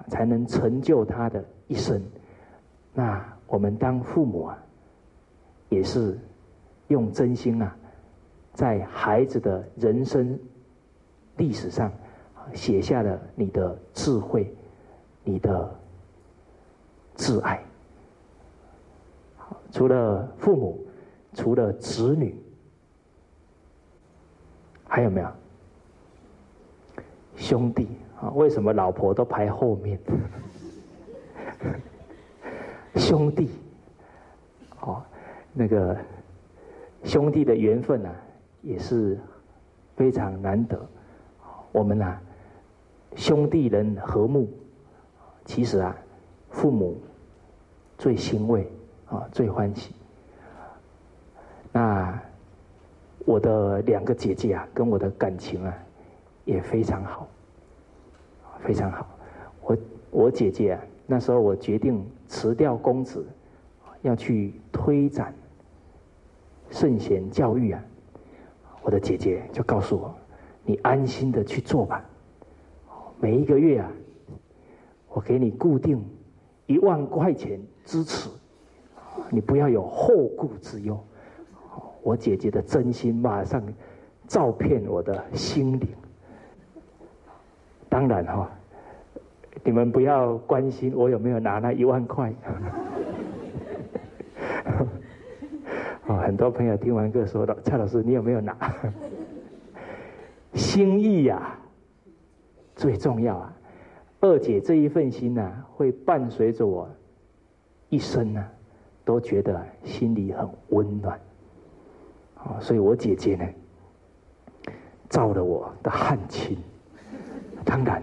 [0.07, 2.01] 才能成就他的一生，
[2.95, 4.63] 那我们当父母啊。
[5.69, 6.17] 也是
[6.87, 7.77] 用真心啊，
[8.57, 10.39] 在孩子的人生
[11.37, 11.93] 历史上
[12.55, 14.51] 写下了你的智慧、
[15.23, 15.79] 你的
[17.17, 17.63] 挚爱。
[19.71, 20.87] 除了父母，
[21.35, 22.35] 除了子女，
[24.89, 25.29] 还有没有
[27.37, 27.89] 兄弟
[28.19, 28.31] 啊？
[28.31, 30.01] 为什么老婆都排后面？
[32.97, 33.51] 兄弟，
[34.81, 35.03] 哦。
[35.53, 35.95] 那个
[37.05, 38.15] 兄弟的缘分啊，
[38.67, 39.17] 也是
[39.95, 40.77] 非常难得。
[41.71, 42.21] 我们啊，
[43.15, 44.49] 兄弟人和睦，
[45.45, 45.97] 其实啊，
[46.51, 46.99] 父母
[47.97, 48.69] 最欣慰
[49.09, 49.95] 啊，最欢喜。
[51.73, 52.21] 那
[53.25, 55.73] 我的两个姐姐啊，跟我的感情啊，
[56.45, 57.29] 也非常好，
[58.59, 59.07] 非常好。
[59.61, 59.79] 我
[60.11, 63.25] 我姐姐啊，那时候我决定辞掉公子，
[64.03, 65.33] 要去推展。
[66.69, 67.81] 圣贤教育啊，
[68.87, 70.15] 我的姐姐就告诉我
[70.63, 72.05] ：“你安心的去做吧，
[73.19, 73.91] 每一个月啊，
[75.09, 76.01] 我给你固定
[76.67, 78.31] 一万块钱支持，
[79.29, 80.97] 你不要有后顾之忧。”
[82.01, 83.61] 我姐姐的真心马上
[84.29, 85.89] 照骗我的心灵。
[87.89, 88.49] 当然哈，
[89.65, 92.33] 你们不要关心我有没有拿那一万块。
[96.07, 98.75] 哦，很多朋友听完课说的，蔡老师，你有没有拿？
[100.55, 101.57] 心意呀，
[102.75, 103.57] 最重要啊！
[104.19, 106.91] 二姐这一份心呢，会伴随着我
[107.91, 108.45] 一生呢，
[109.05, 111.17] 都觉得心里很温暖。
[112.39, 113.47] 啊，所以我姐姐呢，
[115.09, 116.59] 造了我的汉亲。
[117.65, 118.03] 当然，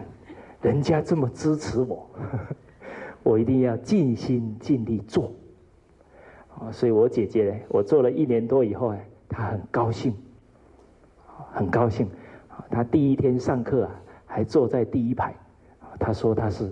[0.62, 2.10] 人家这么支持我，
[3.22, 5.30] 我一定要尽心尽力做。
[6.72, 9.00] 所以我姐姐呢，我做了一年多以后呢，
[9.30, 10.14] 她很高兴，
[11.52, 12.10] 很高兴。
[12.70, 15.34] 她第一天上课啊，还坐在第一排。
[16.00, 16.72] 她说她是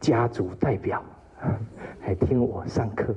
[0.00, 1.02] 家族代表，
[2.00, 3.14] 还听我上课。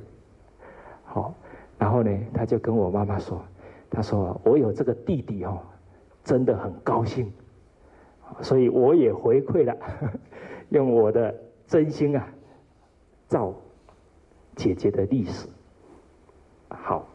[1.03, 1.33] 好，
[1.77, 3.41] 然后呢，她就跟我妈妈说
[3.89, 5.59] ：“她说我有这个弟弟哦，
[6.23, 7.31] 真的很高兴。”
[8.41, 9.75] 所以我也回馈了，
[10.69, 11.33] 用我的
[11.67, 12.27] 真心啊，
[13.27, 13.53] 照。
[14.55, 15.49] 姐姐的历史，
[16.81, 17.07] 好，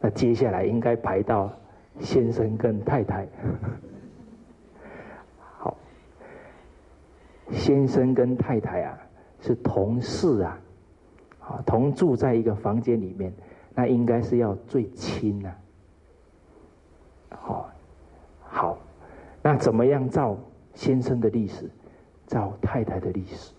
[0.00, 1.50] 那接下来应该排到
[2.00, 3.26] 先生跟太太。
[5.58, 5.76] 好，
[7.50, 8.98] 先生跟太太啊
[9.40, 10.58] 是同事啊，
[11.40, 13.32] 啊同住在一个房间里面，
[13.74, 15.54] 那应该是要最亲呐。
[17.30, 17.70] 好，
[18.42, 18.78] 好，
[19.42, 20.36] 那怎么样照
[20.74, 21.70] 先生的历史，
[22.26, 23.52] 照太太的历史？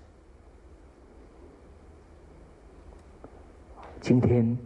[4.02, 4.58] 今天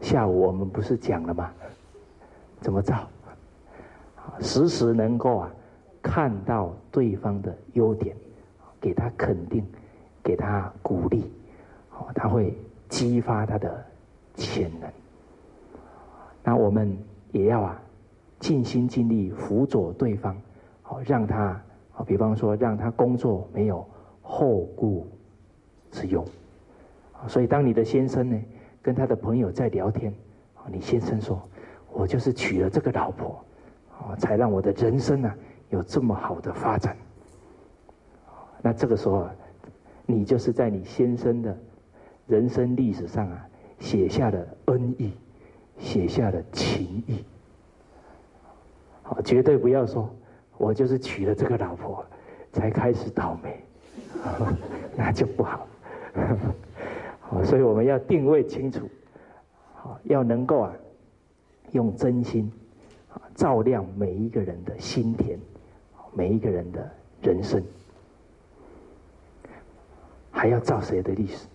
[0.00, 1.50] 下午我们不是讲了吗？
[2.60, 3.08] 怎么造？
[4.40, 5.50] 时时能够啊
[6.02, 8.14] 看到对方的优点，
[8.80, 9.64] 给他肯定，
[10.22, 11.30] 给他鼓励，
[11.92, 12.56] 哦，他会
[12.88, 13.84] 激发他的
[14.34, 14.90] 潜能。
[16.42, 16.96] 那我们
[17.32, 17.80] 也要啊
[18.38, 20.36] 尽心尽力辅佐对方，
[20.82, 21.60] 好让他
[21.96, 23.86] 啊，比方说让他工作没有
[24.22, 25.06] 后顾
[25.90, 26.24] 之忧。
[27.26, 28.38] 所以当你的先生呢？
[28.84, 30.12] 跟他的朋友在聊天，
[30.66, 31.40] 你先生说
[31.90, 33.42] ：“我就是娶了这个老婆，
[33.90, 35.34] 啊，才让我的人生呢
[35.70, 36.94] 有这么好的发展。”
[38.60, 39.26] 那这个时候，
[40.04, 41.56] 你就是在你先生的
[42.26, 45.14] 人生历史上啊，写下了恩义，
[45.78, 47.24] 写下了情义。
[49.02, 50.14] 好，绝对不要说，
[50.58, 52.04] 我就是娶了这个老婆
[52.52, 53.64] 才开始倒霉，
[54.94, 55.66] 那就不好。
[57.26, 58.88] 好，所以我们要定位清楚，
[59.74, 60.72] 好，要能够啊，
[61.72, 62.52] 用真心
[63.08, 65.38] 啊照亮每一个人的心田，
[66.12, 66.90] 每一个人的
[67.22, 67.64] 人生，
[70.30, 71.46] 还要照谁的历史？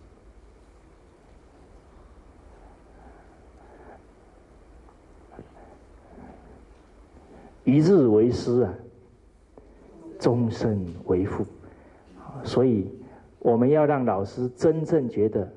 [7.63, 8.73] 一日为师啊，
[10.17, 11.45] 终身为父。
[12.43, 12.91] 所以，
[13.37, 15.47] 我们要让老师真正觉得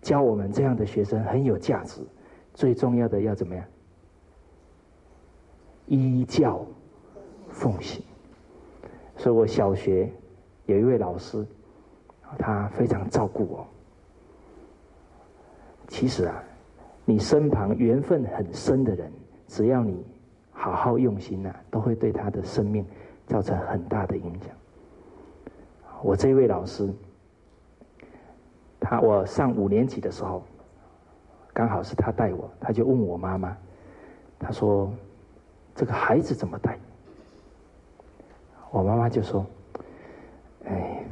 [0.00, 2.00] 教我们这样的学生很有价值。
[2.54, 3.64] 最重要的要怎么样？
[5.86, 6.64] 依教
[7.48, 8.02] 奉行。
[9.16, 10.10] 所以我小学
[10.66, 11.46] 有一位老师，
[12.38, 13.66] 他非常照顾我。
[15.88, 16.42] 其实啊，
[17.04, 19.12] 你身旁缘分很深的人，
[19.46, 20.04] 只要你。
[20.60, 22.84] 好好用心呐，都会对他的生命
[23.28, 24.50] 造成很大的影响。
[26.02, 26.92] 我这位老师，
[28.80, 30.42] 他我上五年级的时候，
[31.52, 33.56] 刚好是他带我，他就问我妈妈，
[34.38, 34.92] 他说
[35.74, 36.78] ：“这个孩子怎么带？”
[38.70, 39.44] 我妈妈就说
[40.66, 41.04] ：“哎，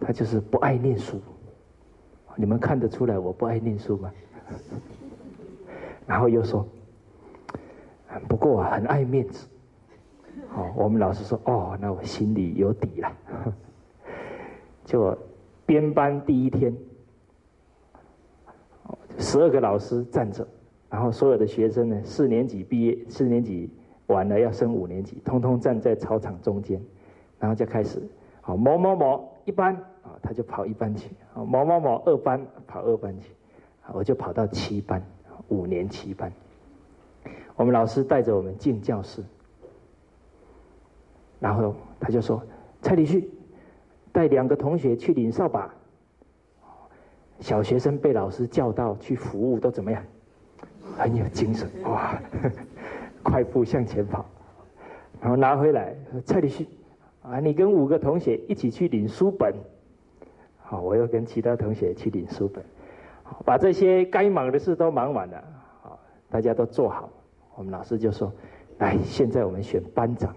[0.00, 1.20] 他就是不爱念书。
[2.36, 4.10] 你们看得出来我不爱念书吗？”
[6.06, 6.66] 然后又说。
[8.26, 9.46] 不过我很爱面子，
[10.52, 13.12] 哦，我们老师说，哦，那我心里有底了。
[14.84, 15.16] 就
[15.64, 16.76] 编班第一天，
[19.18, 20.46] 十二个老师站着，
[20.88, 23.70] 然后所有的学生呢，四年级毕业，四年级
[24.06, 26.80] 完了要升五年级，通通站在操场中间，
[27.38, 28.02] 然后就开始，
[28.40, 33.32] 好某某某一班啊，他就跑一班去，啊某某某二班跑二班去，
[33.92, 35.02] 我就跑到七班，
[35.48, 36.32] 五年七班。
[37.56, 39.22] 我们老师带着我们进教室，
[41.38, 42.42] 然后他就说
[42.80, 43.30] ：“蔡礼旭，
[44.12, 45.74] 带两个同学去领扫把。”
[47.40, 50.02] 小学生被老师叫到去服务都怎么样？
[50.96, 52.20] 很有精神哇！
[53.22, 54.24] 快步向前跑，
[55.20, 55.94] 然后拿回来。
[56.24, 56.66] 蔡礼旭，
[57.22, 59.54] 啊，你跟五个同学一起去领书本。
[60.62, 62.64] 好，我又跟其他同学去领书本，
[63.44, 65.44] 把这些该忙的事都忙完了。
[65.82, 65.98] 好，
[66.30, 67.08] 大家都坐好。
[67.54, 68.32] 我们老师就说
[68.78, 70.34] ：“来，现在我们选班长。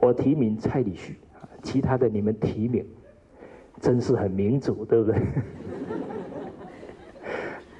[0.00, 1.16] 我提名蔡礼旭，
[1.62, 2.84] 其他的你们提名，
[3.80, 5.20] 真是很民主，对不对？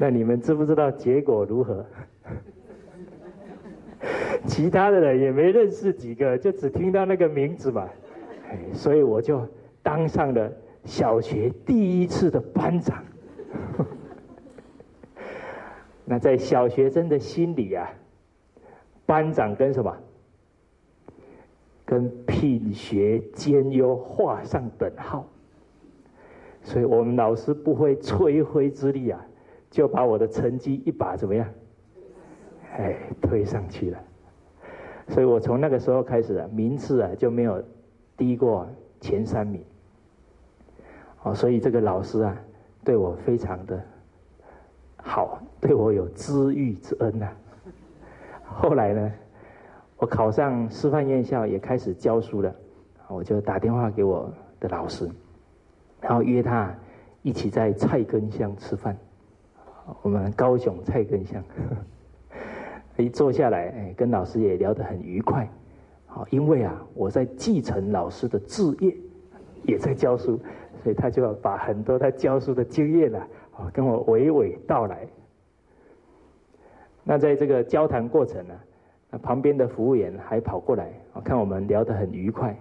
[0.03, 1.87] 那你们知不知道结果如何？
[4.49, 7.89] 其他的人也没认识几个，就只听到那个名字嘛。
[8.73, 9.47] 所以我就
[9.81, 10.53] 当上了
[10.85, 13.01] 小学第一次的班长。
[16.05, 17.89] 那在小学生的心里啊。”
[19.07, 19.97] 班长跟什么？
[21.85, 25.29] 跟品学兼优画上等号。
[26.61, 29.25] 所以我们老师不会吹灰之力啊，
[29.73, 31.49] 就把我的成绩一把怎么样？
[32.77, 33.99] 哎，推上去了。
[35.09, 37.63] 所以我从那个时候开始啊，名次啊就没有
[38.17, 38.69] 低过
[39.01, 39.65] 前三名。
[41.23, 42.37] 哦，所以这个老师啊，
[42.85, 43.83] 对我非常的
[44.99, 47.29] 好，对我有知遇之恩呐。
[48.45, 49.13] 后来呢，
[49.97, 52.55] 我考上师范院校，也开始教书了。
[53.09, 55.09] 我就打电话给我的老师，
[56.01, 56.75] 然后约他
[57.23, 58.97] 一起在菜根乡吃饭。
[60.03, 61.43] 我们高雄菜根香，
[62.97, 65.49] 一坐下来，哎，跟老师也聊得很愉快。
[66.07, 68.95] 好，因为啊，我在继承老师的志业，
[69.65, 70.39] 也在教书，
[70.83, 73.27] 所以他就要把很多他教书的经验啊，
[73.73, 75.07] 跟我娓娓道来。
[77.03, 78.55] 那在这个交谈过程呢，
[79.11, 80.93] 那旁边的服务员还跑过来，
[81.25, 82.57] 看我们聊得很愉快，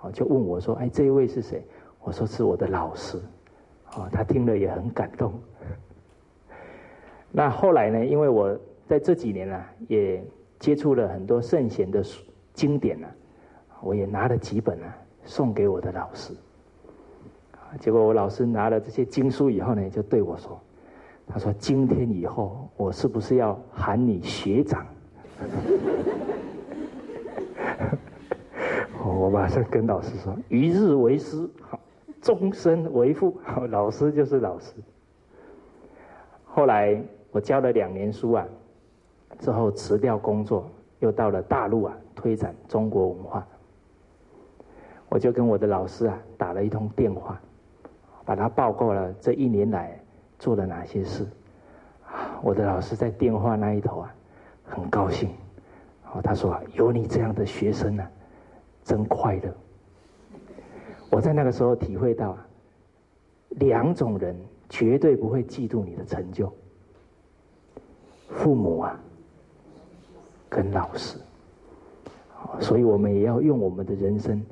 [0.00, 1.62] 啊，就问我说：“哎，这一位是谁？”
[2.02, 3.18] 我说：“是我的老师。”
[3.94, 5.32] 啊，他听了也很感动。
[7.36, 8.06] 那后来呢？
[8.06, 8.56] 因为我
[8.86, 10.24] 在这几年呢，也
[10.60, 12.00] 接触了很多圣贤的
[12.52, 13.08] 经典呢，
[13.82, 14.86] 我也拿了几本呢，
[15.24, 16.32] 送给我的老师。
[17.80, 20.60] 结果我老师拿了这些经书以后呢，就对我说。
[21.26, 24.86] 他说：“今天以后，我是不是要喊你学长？”
[29.02, 31.80] 我马上跟老师说：“一日为师，好，
[32.20, 33.36] 终身为父。
[33.70, 34.72] 老师就是老师。”
[36.44, 37.02] 后来
[37.34, 38.46] 我教了两年书啊，
[39.40, 40.70] 之后辞掉工作，
[41.00, 43.44] 又到了大陆啊，推展中国文化。
[45.08, 47.40] 我就跟我的老师啊打了一通电话，
[48.24, 49.98] 把他报告了这一年来。
[50.36, 51.26] 做了哪些事？
[52.42, 54.14] 我的老师在电话那一头啊，
[54.64, 55.30] 很高兴。
[56.12, 58.06] 哦，他说啊：“有你这样的学生呢，
[58.82, 59.54] 真快乐。”
[61.08, 62.46] 我在那个时候体会到啊，
[63.50, 64.36] 两种人
[64.68, 66.52] 绝对不会嫉妒你的成就：
[68.34, 69.00] 父母啊，
[70.50, 71.18] 跟老师。
[72.60, 74.44] 所以我们也要用我们的人生，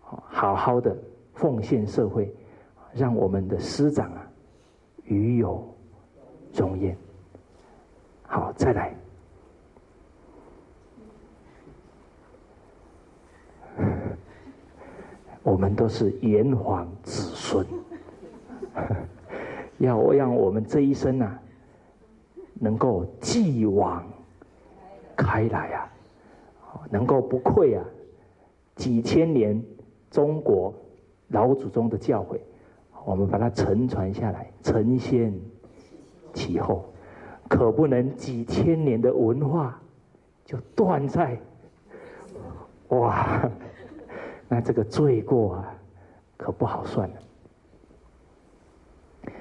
[0.00, 0.94] 好好的
[1.34, 2.30] 奉献社会，
[2.92, 4.30] 让我们的师长啊，
[5.04, 5.66] 与有
[6.54, 6.96] 荣焉。
[8.24, 8.94] 好，再来。
[15.42, 17.66] 我们都是炎黄子孙，
[19.78, 21.41] 要让我们这一生啊，
[22.62, 24.06] 能够继往
[25.16, 25.90] 开来啊，
[26.88, 27.84] 能够不愧啊
[28.76, 29.60] 几千年
[30.12, 30.72] 中国
[31.30, 32.38] 老祖宗的教诲，
[33.04, 35.34] 我们把它承传下来，承先
[36.32, 36.84] 启后，
[37.48, 39.82] 可不能几千年的文化
[40.44, 41.36] 就断在
[42.90, 43.50] 哇。
[44.48, 45.74] 那这个罪过啊，
[46.36, 47.16] 可不好算了。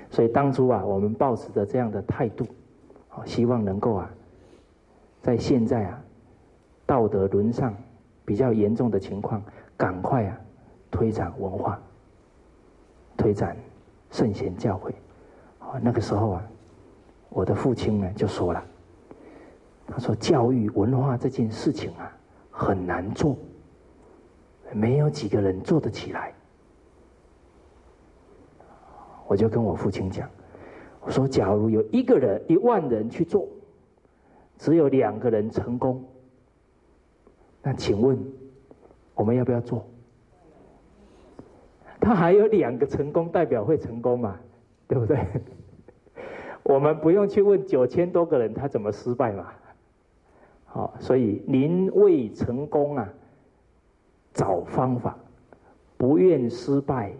[0.10, 2.48] 所以当初啊，我们抱持着这样的态度，
[3.26, 4.10] 希望能够啊，
[5.22, 6.02] 在现在啊，
[6.86, 7.74] 道德沦丧
[8.26, 9.44] 比较严重的情况，
[9.78, 10.38] 赶快啊，
[10.90, 11.80] 推展文化，
[13.18, 13.56] 推展
[14.12, 14.92] 圣贤教诲。
[15.60, 16.44] 啊，那个时候啊，
[17.30, 18.64] 我的父亲呢就说了，
[19.88, 22.12] 他说教育文化这件事情啊，
[22.50, 23.38] 很难做。
[24.74, 26.34] 没有几个人做得起来，
[29.28, 30.30] 我就跟我父亲讲
[31.02, 33.48] ：“我说，假如有一个人、一万人去做，
[34.58, 36.06] 只有两个人成功，
[37.62, 38.18] 那请问
[39.16, 39.86] 我们要不要做？
[42.00, 44.40] 他还有两个成功，代表会成功嘛？
[44.88, 45.20] 对不对？
[46.64, 49.52] 我们不用去问九千多个人他怎么失败嘛？
[50.66, 53.14] 好，所以您为成功啊。”
[54.34, 55.18] 找方法，
[55.98, 57.12] 不愿失败，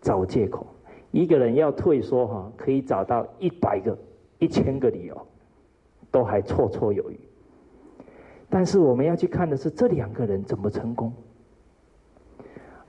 [0.00, 0.66] 找借口。
[1.12, 3.96] 一个人要退缩哈，可以找到一百个、
[4.38, 5.26] 一千个理由，
[6.10, 7.20] 都还绰绰有余。
[8.50, 11.12] 但是我们要去看的是这两个人怎么成功。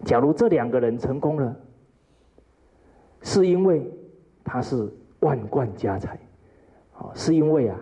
[0.03, 1.55] 假如这两个人成功了，
[3.21, 3.89] 是因为
[4.43, 6.19] 他是万贯家财，
[6.97, 7.79] 哦，是因为啊，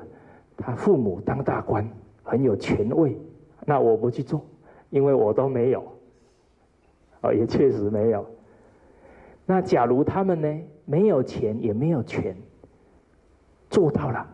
[0.58, 1.90] 他父母当大官，
[2.24, 3.18] 很有权位，
[3.66, 4.46] 那我不去做。
[4.90, 5.84] 因为我都没有，
[7.22, 8.26] 哦，也确实没有。
[9.52, 10.48] 那假如他们呢，
[10.86, 12.34] 没有钱也没有权，
[13.70, 14.26] 做到了，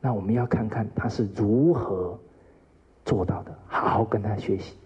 [0.00, 2.16] 那我们要看看他是如何
[3.04, 4.76] 做到的，好好跟他学习。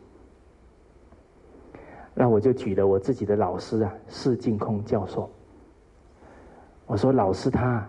[2.14, 5.30] 那我就举了我自己的老师啊，释净空教授。
[6.86, 7.86] 我说老师他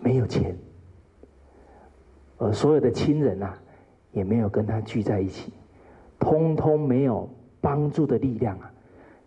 [0.00, 0.56] 没有钱，
[2.38, 3.58] 而所有的亲人啊，
[4.12, 5.52] 也没有跟他聚在一起。
[6.18, 7.28] 通通没有
[7.60, 8.72] 帮助的力量啊，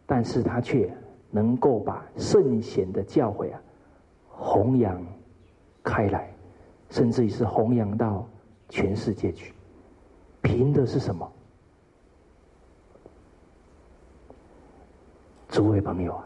[0.08, 0.91] 但是他却
[1.36, 3.62] 能够把圣贤的教诲啊
[4.30, 5.06] 弘扬
[5.84, 6.34] 开来，
[6.90, 8.26] 甚至于是弘扬到
[8.70, 9.54] 全世界去。
[10.42, 11.30] 凭的是什么？
[15.50, 16.26] 诸位朋友啊，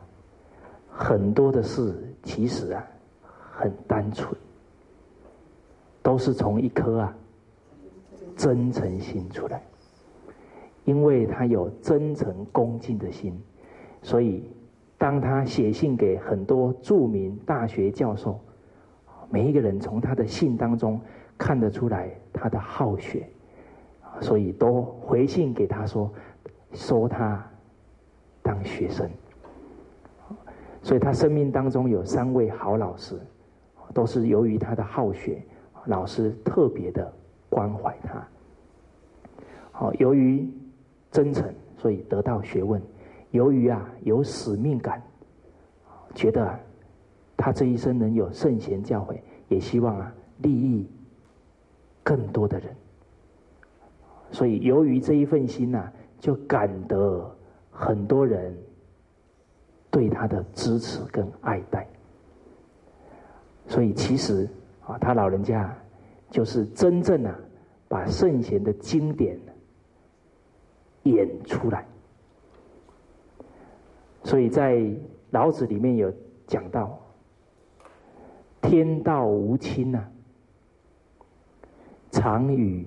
[0.91, 2.85] 很多的事其实啊
[3.51, 4.31] 很单纯，
[6.03, 7.15] 都是从一颗啊
[8.37, 9.59] 真诚心出来。
[10.85, 13.39] 因为他有真诚恭敬的心，
[14.03, 14.43] 所以
[14.99, 18.39] 当他写信给很多著名大学教授，
[19.31, 21.01] 每一个人从他的信当中
[21.37, 23.27] 看得出来他的好学，
[24.21, 26.13] 所以都回信给他说
[26.73, 27.43] 收他
[28.43, 29.09] 当学生。
[30.83, 33.19] 所以他生命当中有三位好老师，
[33.93, 35.41] 都是由于他的好学，
[35.85, 37.11] 老师特别的
[37.49, 38.27] 关怀他。
[39.71, 40.47] 好，由于。
[41.11, 42.79] 真诚，所以得到学问。
[43.31, 45.01] 由于啊有使命感，
[46.15, 46.59] 觉得
[47.37, 50.89] 他这一生能有圣贤教诲，也希望啊利益
[52.03, 52.75] 更多的人。
[54.31, 57.35] 所以由于这一份心呐，就感得
[57.71, 58.55] 很多人
[59.91, 61.87] 对他的支持跟爱戴。
[63.67, 64.49] 所以其实
[64.85, 65.75] 啊，他老人家
[66.29, 67.39] 就是真正啊
[67.87, 69.39] 把圣贤的经典。
[71.03, 71.87] 演出来，
[74.29, 74.79] 所以在
[75.31, 76.13] 老子里面有
[76.45, 76.95] 讲到，
[78.61, 80.03] 天道无亲呐，
[82.11, 82.85] 常与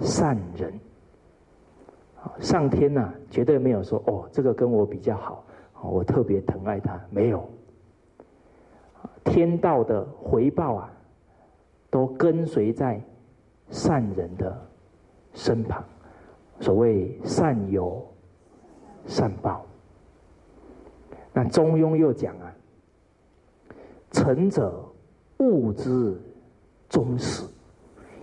[0.00, 0.74] 善人。
[2.40, 5.44] 上天呐，绝对没有说哦，这个跟我比较好，
[5.80, 7.48] 我特别疼爱他，没有。
[9.22, 10.92] 天道的回报啊，
[11.88, 13.00] 都跟随在
[13.68, 14.60] 善人的
[15.34, 15.84] 身旁。
[16.58, 18.04] 所谓善有
[19.06, 19.64] 善报，
[21.32, 22.52] 那中庸又讲啊，
[24.10, 24.84] 成者
[25.38, 26.20] 物之
[26.88, 27.44] 终始。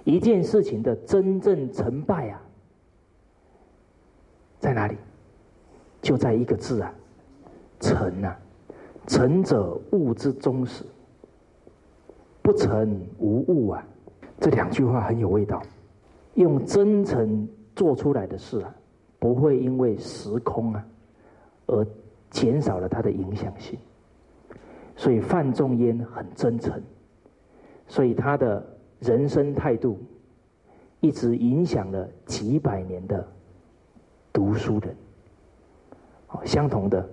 [0.04, 2.42] 一件事情的真正成败啊，
[4.60, 4.96] 在哪里？
[6.02, 6.94] 就在一个字啊，
[7.80, 8.38] 成啊。
[9.08, 10.84] 成者物之终始，
[12.42, 13.86] 不成无物啊。
[14.40, 15.62] 这两句话很有味道。
[16.34, 18.76] 用真诚做出来的事啊，
[19.18, 20.86] 不会因为时空啊，
[21.68, 21.88] 而
[22.30, 23.78] 减少了他的影响性。
[24.96, 26.82] 所以范仲淹很真诚，
[27.88, 28.66] 所以他的
[29.00, 30.00] 人生态度
[31.00, 33.28] 一直影响了几百年的
[34.34, 34.96] 读书人。
[36.44, 37.08] 相同的，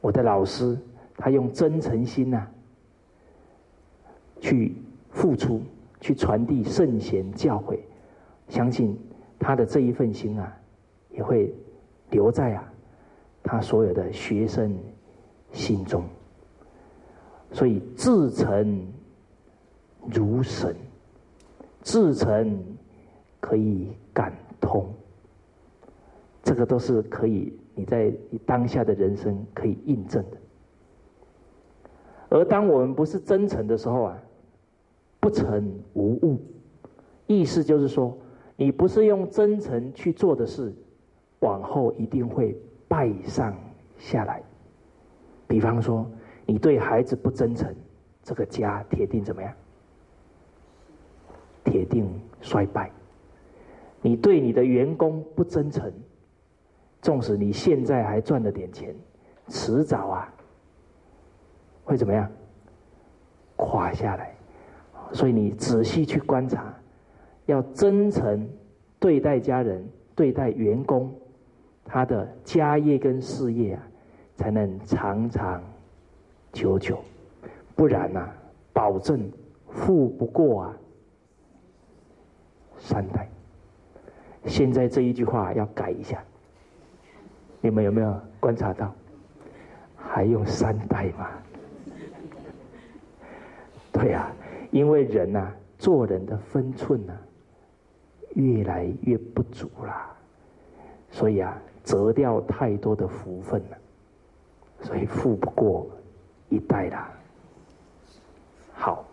[0.00, 0.76] 我的老师
[1.16, 2.46] 他用真诚心呐，
[4.40, 4.74] 去
[5.10, 5.62] 付出，
[6.00, 7.78] 去传递圣贤教诲。
[8.48, 8.98] 相信
[9.38, 10.52] 他的这一份心啊，
[11.10, 11.54] 也会
[12.10, 12.72] 留在啊
[13.46, 14.76] 他所有的学生
[15.52, 16.04] 心中。
[17.52, 18.86] 所以至诚
[20.12, 20.76] 如神，
[21.82, 22.62] 至诚
[23.40, 24.92] 可以感通，
[26.42, 28.12] 这个都是可以你在
[28.44, 30.36] 当下的人生可以印证的。
[32.28, 34.22] 而当我们不是真诚的时候啊，
[35.20, 36.38] 不成无物，
[37.26, 38.18] 意思就是说。
[38.58, 40.72] 你不是用真诚去做的事，
[41.40, 42.58] 往后一定会
[42.88, 43.56] 败上
[43.98, 44.42] 下来。
[45.48, 46.08] 比方说，
[46.44, 47.74] 你对孩子不真诚，
[48.22, 49.52] 这个家铁定怎么样？
[51.64, 52.08] 铁定
[52.40, 52.90] 衰败。
[54.02, 55.92] 你对你的员工不真诚，
[57.02, 58.94] 纵使你现在还赚了点钱，
[59.48, 60.32] 迟早啊，
[61.84, 62.30] 会怎么样？
[63.56, 64.34] 垮下来。
[65.12, 66.74] 所以你仔细去观察。
[67.46, 68.48] 要真诚
[68.98, 71.14] 对待家人，对待员工，
[71.86, 73.82] 他的家业跟事业啊，
[74.36, 75.62] 才能长长
[76.52, 76.98] 久久。
[77.74, 78.28] 不然呐，
[78.72, 79.30] 保证
[79.68, 80.76] 富不过啊
[82.78, 83.28] 三代。
[84.44, 86.22] 现在这一句话要改一下，
[87.60, 88.94] 你们有没有观察到？
[89.96, 91.28] 还用三代吗？
[93.92, 94.30] 对呀，
[94.70, 97.12] 因为人呐，做人的分寸呐。
[98.34, 100.14] 越来越不足啦，
[101.10, 101.56] 所以啊，
[101.86, 103.78] 折掉太多的福分了，
[104.82, 105.86] 所以富不过
[106.48, 107.08] 一代啦。
[108.74, 109.04] 好，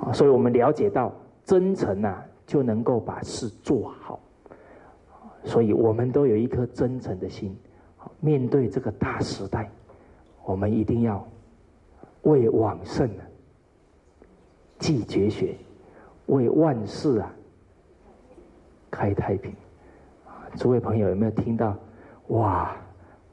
[0.00, 1.12] 啊，所以我们了解到
[1.44, 4.20] 真诚啊，就能够把事做好，
[5.42, 7.54] 所以我们都有一颗真诚的心。
[8.20, 9.68] 面对这个大时代，
[10.44, 11.26] 我们一定要
[12.22, 13.26] 为往圣啊，
[14.78, 15.56] 继绝学，
[16.26, 17.34] 为万世啊。
[18.88, 19.52] 开太平，
[20.56, 21.76] 诸位朋友有没有听到？
[22.28, 22.76] 哇，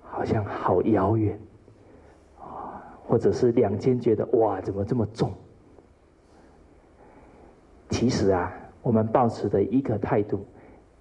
[0.01, 1.39] 好像好遥远，
[2.39, 5.31] 啊，或者是两肩觉得哇，怎么这么重？
[7.89, 10.45] 其实啊，我们保持的一个态度，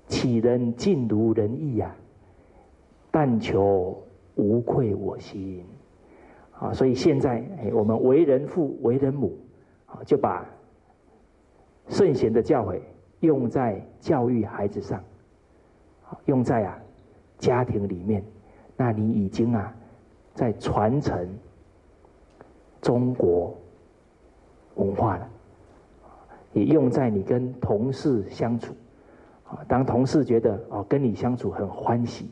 [0.06, 1.94] 岂能尽如人意呀？
[3.10, 4.02] 但求
[4.34, 5.64] 无愧我心，
[6.58, 9.38] 啊，所以现在，我们为人父、为人母，
[9.86, 10.44] 啊，就把
[11.88, 12.80] 圣贤的教诲。
[13.20, 15.02] 用在教育孩子上，
[16.26, 16.78] 用在啊
[17.38, 18.24] 家庭里面，
[18.76, 19.74] 那你已经啊
[20.34, 21.28] 在传承
[22.80, 23.56] 中国
[24.76, 25.28] 文化了。
[26.52, 28.74] 也用在你跟同事相处，
[29.44, 32.30] 啊，当同事觉得哦跟你相处很欢喜，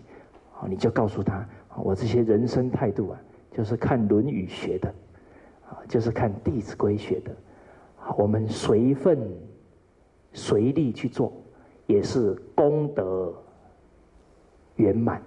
[0.55, 1.45] 啊，你就告诉他，
[1.77, 4.89] 我这些人生态度啊，就是看《论语》学的，
[5.69, 7.35] 啊，就是看《弟子规》学的，
[8.17, 9.19] 我们随份。
[10.35, 11.31] 随力去做，
[11.87, 13.35] 也是功德
[14.77, 15.21] 圆满。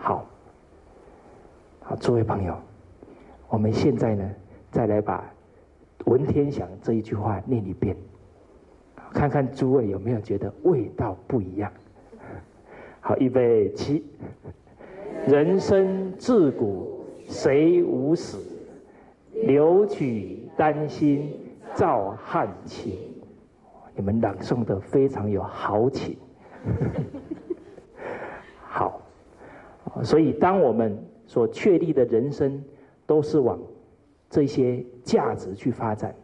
[0.00, 0.24] 好，
[1.80, 2.56] 好，诸位朋友，
[3.48, 4.30] 我们现在呢，
[4.70, 5.24] 再来把
[6.06, 7.96] 文天祥这一句话念一遍，
[9.12, 11.72] 看看诸位有没有觉得味道不一样。
[13.00, 14.04] 好，预备起。
[15.26, 18.38] 人生自古谁无死？
[19.32, 21.32] 留取丹心
[21.74, 22.98] 照汗青。
[23.94, 26.16] 你们朗诵的非常有豪情，
[30.02, 32.62] 所以当我们所确立的人生
[33.06, 33.58] 都是往
[34.30, 36.14] 这些价值去发展，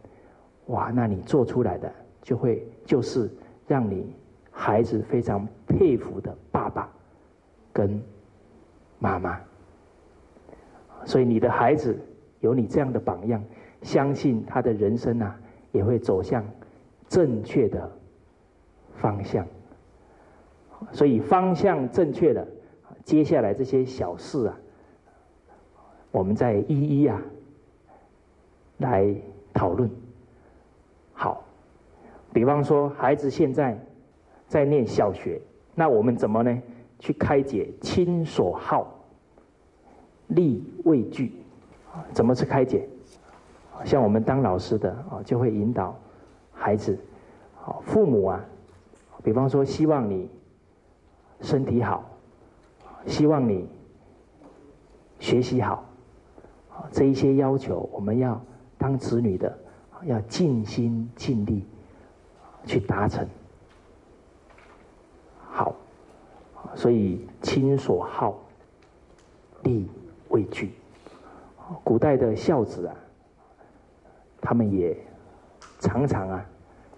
[0.67, 1.93] 哇，那你做出来的
[2.23, 3.31] 就会就是
[3.67, 4.15] 让你
[4.51, 6.89] 孩子非常佩服的爸爸
[7.73, 8.01] 跟
[8.99, 9.41] 妈妈，
[11.05, 11.99] 所以你的孩子
[12.41, 13.43] 有你这样的榜样，
[13.83, 15.39] 相信他的人生啊
[15.73, 16.45] 也会走向。
[17.07, 17.89] 正确的
[18.97, 19.47] 方向，
[20.91, 22.45] 所以方向正确的，
[23.05, 24.57] 接下来这些小事啊，
[26.11, 27.21] 我们再一一啊
[28.79, 29.15] 来
[29.53, 29.91] 讨论。
[31.13, 31.45] 好，
[32.33, 33.79] 比方说孩子现在
[34.49, 35.41] 在念小学，
[35.75, 36.63] 那我们怎么呢？
[36.99, 38.87] 去开解亲所好，
[40.29, 41.33] 力畏惧，
[42.13, 42.89] 怎么去开解？
[43.85, 45.95] 像我们当老师的啊，就会引导
[46.53, 46.99] 孩子，
[47.57, 48.43] 好父母啊，
[49.23, 50.31] 比方说希望你
[51.43, 52.09] 身体好，
[53.07, 53.69] 希望你
[55.19, 55.85] 学习好，
[56.91, 58.41] 这一些要求，我们要
[58.79, 59.59] 当子女的
[60.05, 61.65] 要尽心尽力
[62.67, 63.27] 去达成。
[65.51, 65.75] 好，
[66.75, 68.39] 所以亲所好，
[69.63, 69.89] 力
[70.29, 70.73] 畏惧。
[71.83, 72.95] 古代的孝子啊。
[74.47, 74.95] 他们也
[75.81, 76.45] 常常啊，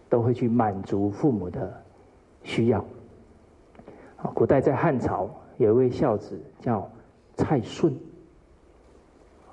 [0.08, 1.80] 都会去满足父母的
[2.42, 2.84] 需要。
[4.34, 6.90] 古代在汉朝有一位孝子叫
[7.34, 7.94] 蔡顺，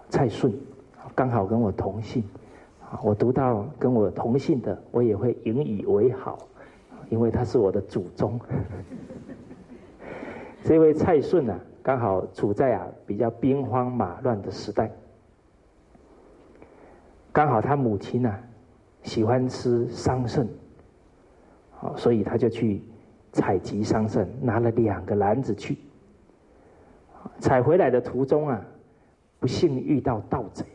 [0.10, 0.54] 蔡顺
[1.16, 2.24] 刚好跟我同姓，
[3.02, 6.38] 我读到跟我同姓的，我也会引以为豪，
[7.10, 8.40] 因为他是我的祖宗。
[10.64, 14.92] 这位蔡顺啊，刚好处在啊比较兵荒马乱的时代。
[17.32, 18.34] 刚好他母亲呢
[19.04, 20.48] 喜欢吃桑葚，
[21.72, 22.82] 好，所以他就去
[23.32, 25.78] 采集桑葚，拿了两个篮子去。
[27.40, 28.62] 采回来的途中啊，
[29.40, 30.66] 不幸遇到盗贼。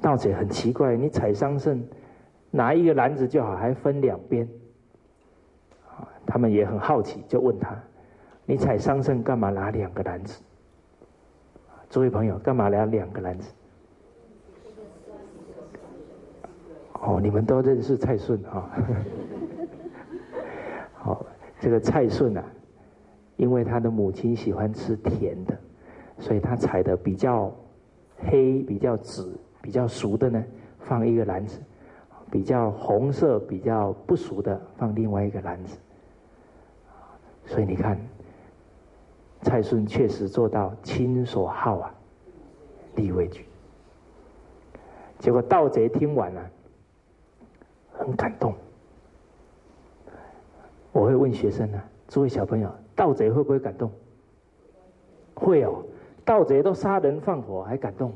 [0.00, 1.82] 盗贼很奇怪，你采桑葚
[2.50, 4.48] 拿一个篮子就好，还分两边。
[6.26, 7.74] 他们也很好奇，就问他
[8.44, 10.40] ：“你采桑葚干嘛拿两个篮子？”
[11.90, 13.50] 诸位朋友，干嘛拿两个篮子？
[17.00, 18.70] 哦，你们都认识蔡顺哈？
[20.94, 21.24] 好，
[21.58, 22.44] 这个蔡顺啊，
[23.38, 25.56] 因为他的母亲喜欢吃甜的，
[26.18, 27.50] 所以他采的比较
[28.18, 30.44] 黑、比较紫、比较熟的呢，
[30.80, 31.58] 放一个篮子；
[32.30, 35.78] 比较红色、比较不熟的放另外一个篮子。
[37.46, 37.98] 所以你看，
[39.40, 41.94] 蔡顺确实做到亲所好啊，
[42.96, 43.46] 力为举。
[45.18, 46.50] 结果盗贼听完了。
[48.00, 48.54] 很感动，
[50.92, 53.88] 我会问学生呢，诸位小朋友，盗贼会不会感动？
[55.34, 55.84] 会哦，
[56.24, 58.12] 盗贼都杀人放火还感动？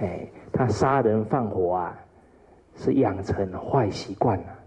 [0.00, 1.96] 哎，他杀人放火啊，
[2.74, 4.58] 是养成坏习惯了。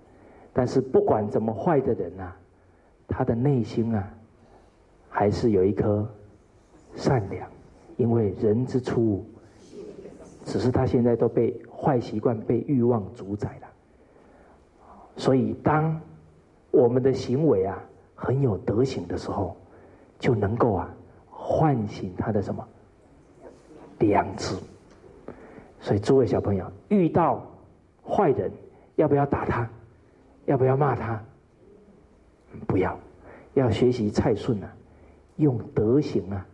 [0.54, 2.34] 但是不管怎么坏的人呐，
[3.10, 4.10] 他的内心啊，
[5.10, 6.08] 还是有一颗
[6.96, 7.46] 善良，
[7.98, 9.26] 因为人之初，
[10.46, 11.62] 只是他现在都被。
[11.82, 13.68] 坏习惯被欲望主宰了，
[15.16, 15.98] 所以当
[16.72, 17.78] 我们的行为啊
[18.16, 19.56] 很有德行的时候，
[20.20, 20.90] 就能够啊
[21.30, 22.68] 唤醒他的什么
[24.00, 24.56] 良知。
[25.80, 27.42] 所以诸位小朋友遇到
[28.06, 28.52] 坏人，
[28.96, 29.70] 要不要打他？
[30.46, 31.22] 要不要骂他？
[32.68, 33.00] 不要，
[33.54, 34.74] 要学习蔡顺啊，
[35.38, 36.46] 用德行啊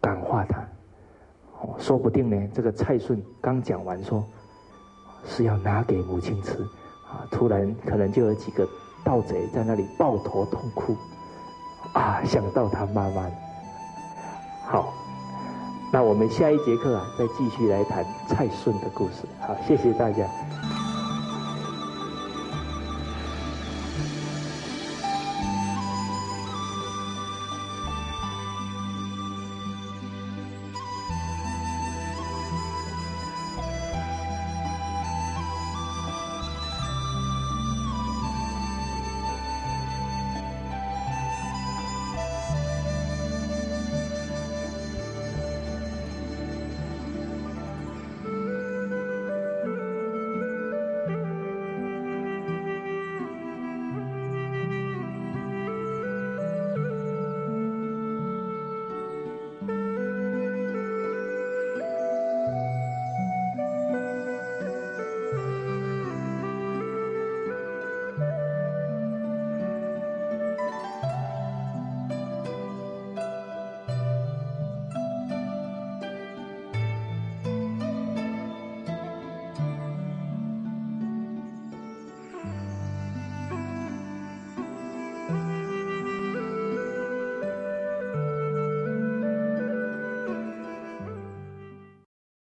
[0.00, 0.66] 感化他。
[1.78, 4.24] 说不定呢，这个蔡顺刚讲完说
[5.24, 6.64] 是要拿给母亲吃，
[7.10, 8.68] 啊，突然可能就有几个
[9.02, 10.96] 盗贼在那里抱头痛哭，
[11.92, 13.26] 啊，想到他妈妈。
[14.66, 14.92] 好，
[15.90, 19.26] 那我们下一节课啊，再继续来谈蔡顺的故事。
[19.40, 20.26] 好，谢谢大家。